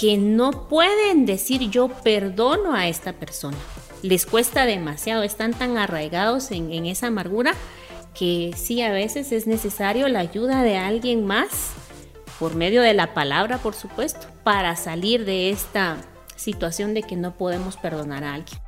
Que 0.00 0.16
no 0.16 0.68
pueden 0.68 1.24
decir 1.24 1.70
yo 1.70 1.86
perdono 1.86 2.74
a 2.74 2.88
esta 2.88 3.12
persona 3.12 3.56
les 4.04 4.26
cuesta 4.26 4.66
demasiado, 4.66 5.22
están 5.22 5.54
tan 5.54 5.78
arraigados 5.78 6.50
en, 6.50 6.84
esa 6.84 7.06
amargura 7.06 7.54
que 8.12 8.52
sí, 8.54 8.82
a 8.82 8.90
veces 8.90 9.32
es 9.32 9.46
necesario 9.46 10.08
la 10.08 10.18
ayuda 10.20 10.62
de 10.62 10.76
alguien 10.76 11.24
más, 11.24 11.72
por 12.38 12.54
medio 12.54 12.82
de 12.82 12.92
la 12.92 13.14
palabra, 13.14 13.56
por 13.58 13.74
supuesto, 13.74 14.26
para 14.42 14.76
salir 14.76 15.24
de 15.24 15.48
esta 15.48 15.96
situación 16.36 16.92
de 16.92 17.02
que 17.02 17.16
no 17.16 17.34
podemos 17.34 17.78
perdonar 17.78 18.24
a 18.24 18.34
alguien. 18.34 18.60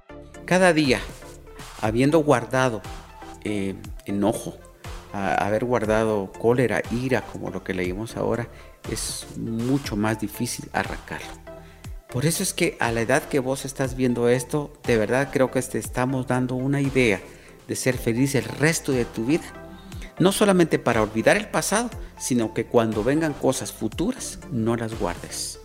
Cada 0.46 0.72
día, 0.72 1.00
habiendo 1.82 2.20
guardado 2.20 2.80
eh, 3.44 3.74
enojo, 4.06 4.56
haber 5.12 5.66
guardado 5.66 6.32
cólera, 6.32 6.80
ira, 6.90 7.20
como 7.20 7.50
lo 7.50 7.62
que 7.62 7.74
leímos 7.74 8.16
ahora, 8.16 8.48
es 8.90 9.26
mucho 9.36 9.96
más 9.96 10.18
difícil 10.18 10.70
arrancarlo. 10.72 11.55
Por 12.08 12.24
eso 12.24 12.42
es 12.42 12.52
que 12.52 12.76
a 12.80 12.92
la 12.92 13.00
edad 13.00 13.24
que 13.24 13.40
vos 13.40 13.64
estás 13.64 13.96
viendo 13.96 14.28
esto, 14.28 14.72
de 14.84 14.96
verdad 14.96 15.30
creo 15.32 15.50
que 15.50 15.60
te 15.62 15.78
estamos 15.78 16.26
dando 16.26 16.54
una 16.54 16.80
idea 16.80 17.20
de 17.66 17.76
ser 17.76 17.98
feliz 17.98 18.34
el 18.34 18.44
resto 18.44 18.92
de 18.92 19.04
tu 19.04 19.24
vida. 19.24 19.44
No 20.18 20.32
solamente 20.32 20.78
para 20.78 21.02
olvidar 21.02 21.36
el 21.36 21.48
pasado, 21.48 21.90
sino 22.18 22.54
que 22.54 22.64
cuando 22.64 23.04
vengan 23.04 23.34
cosas 23.34 23.72
futuras, 23.72 24.38
no 24.50 24.76
las 24.76 24.98
guardes. 24.98 25.60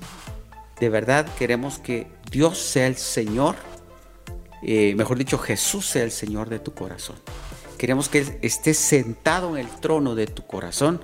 De 0.80 0.90
verdad 0.90 1.28
queremos 1.38 1.78
que 1.78 2.08
Dios 2.32 2.58
sea 2.58 2.88
el 2.88 2.98
Señor, 2.98 3.56
eh, 4.64 4.94
mejor 4.96 5.18
dicho, 5.18 5.38
Jesús 5.38 5.86
sea 5.86 6.04
el 6.04 6.12
Señor 6.12 6.50
de 6.50 6.60
tu 6.60 6.74
corazón. 6.74 7.18
Queremos 7.78 8.10
que 8.10 8.20
Él 8.20 8.40
esté 8.42 8.74
sentado 8.74 9.58
en 9.58 9.66
el 9.66 9.80
trono 9.80 10.16
de 10.16 10.28
tu 10.28 10.46
corazón 10.46 11.02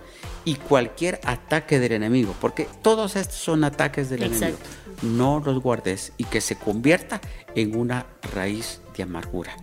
y 0.48 0.56
cualquier 0.56 1.20
ataque 1.26 1.78
del 1.78 1.92
enemigo, 1.92 2.34
porque 2.40 2.70
todos 2.82 3.18
estos 3.18 3.36
son 3.36 3.66
ataques 3.66 4.10
del 4.10 4.24
enemigo 4.24 4.58
no 5.02 5.42
los 5.44 5.62
guardes 5.62 6.14
y 6.18 6.24
que 6.24 6.40
se 6.40 6.58
convierta 6.58 7.20
en 7.54 7.76
una 7.76 8.06
raíz 8.34 8.82
de 8.96 9.04
amargura. 9.04 9.56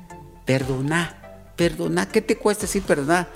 Perdona, 0.45 1.17
perdona, 1.57 2.07
¿qué 2.09 2.21
te 2.21 2.37
cuesta 2.37 2.63
decir 2.63 2.83
perdona? 2.83 3.29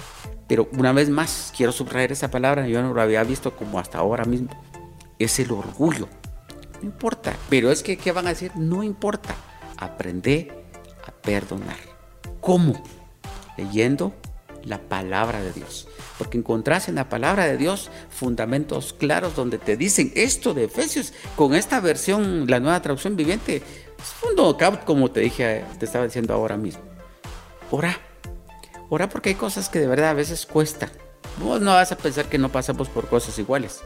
Pero 0.47 0.69
una 0.73 0.93
vez 0.93 1.09
más, 1.11 1.53
quiero 1.57 1.73
subrayar 1.73 2.13
esa 2.13 2.31
palabra, 2.31 2.69
yo 2.69 2.83
no 2.83 2.93
lo 2.93 3.01
había 3.01 3.25
visto 3.25 3.57
como 3.57 3.79
hasta 3.79 3.97
ahora 3.97 4.25
mismo. 4.25 4.51
Es 5.19 5.39
el 5.39 5.51
orgullo. 5.51 6.07
No 6.81 6.89
importa, 6.89 7.35
pero 7.49 7.71
es 7.71 7.83
que, 7.83 7.97
¿qué 7.97 8.13
van 8.13 8.27
a 8.27 8.31
decir? 8.31 8.53
No 8.57 8.83
importa. 8.83 9.35
Aprende 9.79 10.53
a 11.07 11.13
perdonar. 11.13 11.79
¿Cómo? 12.41 12.83
Leyendo 13.57 14.15
la 14.65 14.79
palabra 14.79 15.43
de 15.43 15.53
Dios. 15.53 15.89
Porque 16.19 16.37
encontrás 16.37 16.89
en 16.89 16.97
la 16.97 17.09
palabra 17.09 17.47
de 17.47 17.57
Dios 17.57 17.91
fundamentos 18.11 18.93
claros 18.93 19.37
donde 19.37 19.59
te 19.59 19.77
dicen 19.77 20.13
esto 20.17 20.53
de 20.53 20.65
Efesios 20.65 21.13
con 21.37 21.55
esta 21.55 21.81
versión, 21.81 22.47
la 22.49 22.61
nueva 22.61 22.83
traducción 22.83 23.17
viviente. 23.17 23.57
Es 23.57 24.29
un 24.29 24.35
knockout 24.37 24.85
como 24.85 25.11
te 25.11 25.21
dije, 25.21 25.65
te 25.79 25.85
estaba 25.85 26.05
diciendo 26.05 26.35
ahora 26.35 26.57
mismo. 26.57 26.83
Ora. 27.71 27.99
Ora 28.91 29.09
porque 29.09 29.31
hay 29.31 29.35
cosas 29.35 29.69
que 29.69 29.79
de 29.79 29.87
verdad 29.87 30.11
a 30.11 30.15
veces 30.15 30.45
cuesta. 30.45 30.91
Vos 31.39 31.61
no 31.61 31.73
vas 31.73 31.93
a 31.93 31.97
pensar 31.97 32.27
que 32.27 32.39
no 32.39 32.51
pasamos 32.51 32.89
por 32.89 33.09
cosas 33.09 33.39
iguales. 33.39 33.81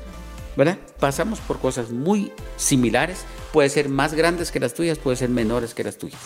¿verdad? 0.56 0.78
Pasamos 0.98 1.40
por 1.40 1.60
cosas 1.60 1.90
muy 1.90 2.30
similares, 2.56 3.24
puede 3.52 3.70
ser 3.70 3.88
más 3.88 4.12
grandes 4.12 4.50
que 4.50 4.60
las 4.60 4.74
tuyas, 4.74 4.98
puede 4.98 5.16
ser 5.16 5.30
menores 5.30 5.72
que 5.72 5.82
las 5.82 5.96
tuyas. 5.96 6.20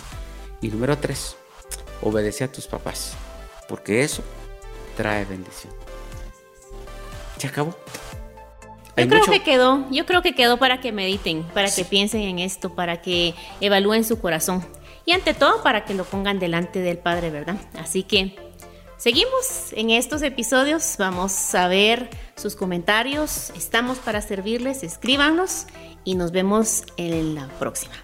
Y 0.61 0.69
número 0.69 0.99
tres, 0.99 1.37
obedece 2.03 2.43
a 2.43 2.51
tus 2.51 2.67
papás 2.67 3.15
porque 3.69 4.03
eso 4.03 4.23
trae 4.97 5.25
bendición. 5.25 5.73
¿Se 7.37 7.47
acabó? 7.47 7.77
Yo 8.97 9.09
creo 9.09 9.25
que 9.25 9.43
quedó, 9.43 9.87
yo 9.91 10.07
creo 10.07 10.23
que 10.23 10.35
quedó 10.35 10.57
para 10.57 10.81
que 10.81 10.91
mediten, 10.91 11.43
para 11.43 11.71
que 11.71 11.85
piensen 11.85 12.23
en 12.23 12.39
esto, 12.39 12.75
para 12.75 13.03
que 13.03 13.35
evalúen 13.61 14.05
su 14.05 14.19
corazón 14.19 14.65
y 15.07 15.13
ante 15.13 15.35
todo 15.35 15.63
para 15.63 15.85
que 15.85 15.95
lo 15.95 16.05
pongan 16.05 16.39
delante 16.39 16.81
del 16.81 16.99
Padre, 16.99 17.31
¿verdad? 17.31 17.57
Así 17.79 18.03
que 18.03 18.35
seguimos 18.97 19.73
en 19.73 19.91
estos 19.91 20.23
episodios, 20.23 20.97
vamos 20.99 21.55
a 21.55 21.69
ver 21.69 22.11
sus 22.37 22.57
comentarios, 22.57 23.51
estamos 23.51 23.99
para 23.99 24.21
servirles, 24.21 24.83
escríbanos 24.83 25.67
y 26.05 26.17
nos 26.17 26.33
vemos 26.33 26.85
en 26.97 27.35
la 27.35 27.49
próxima. 27.59 27.95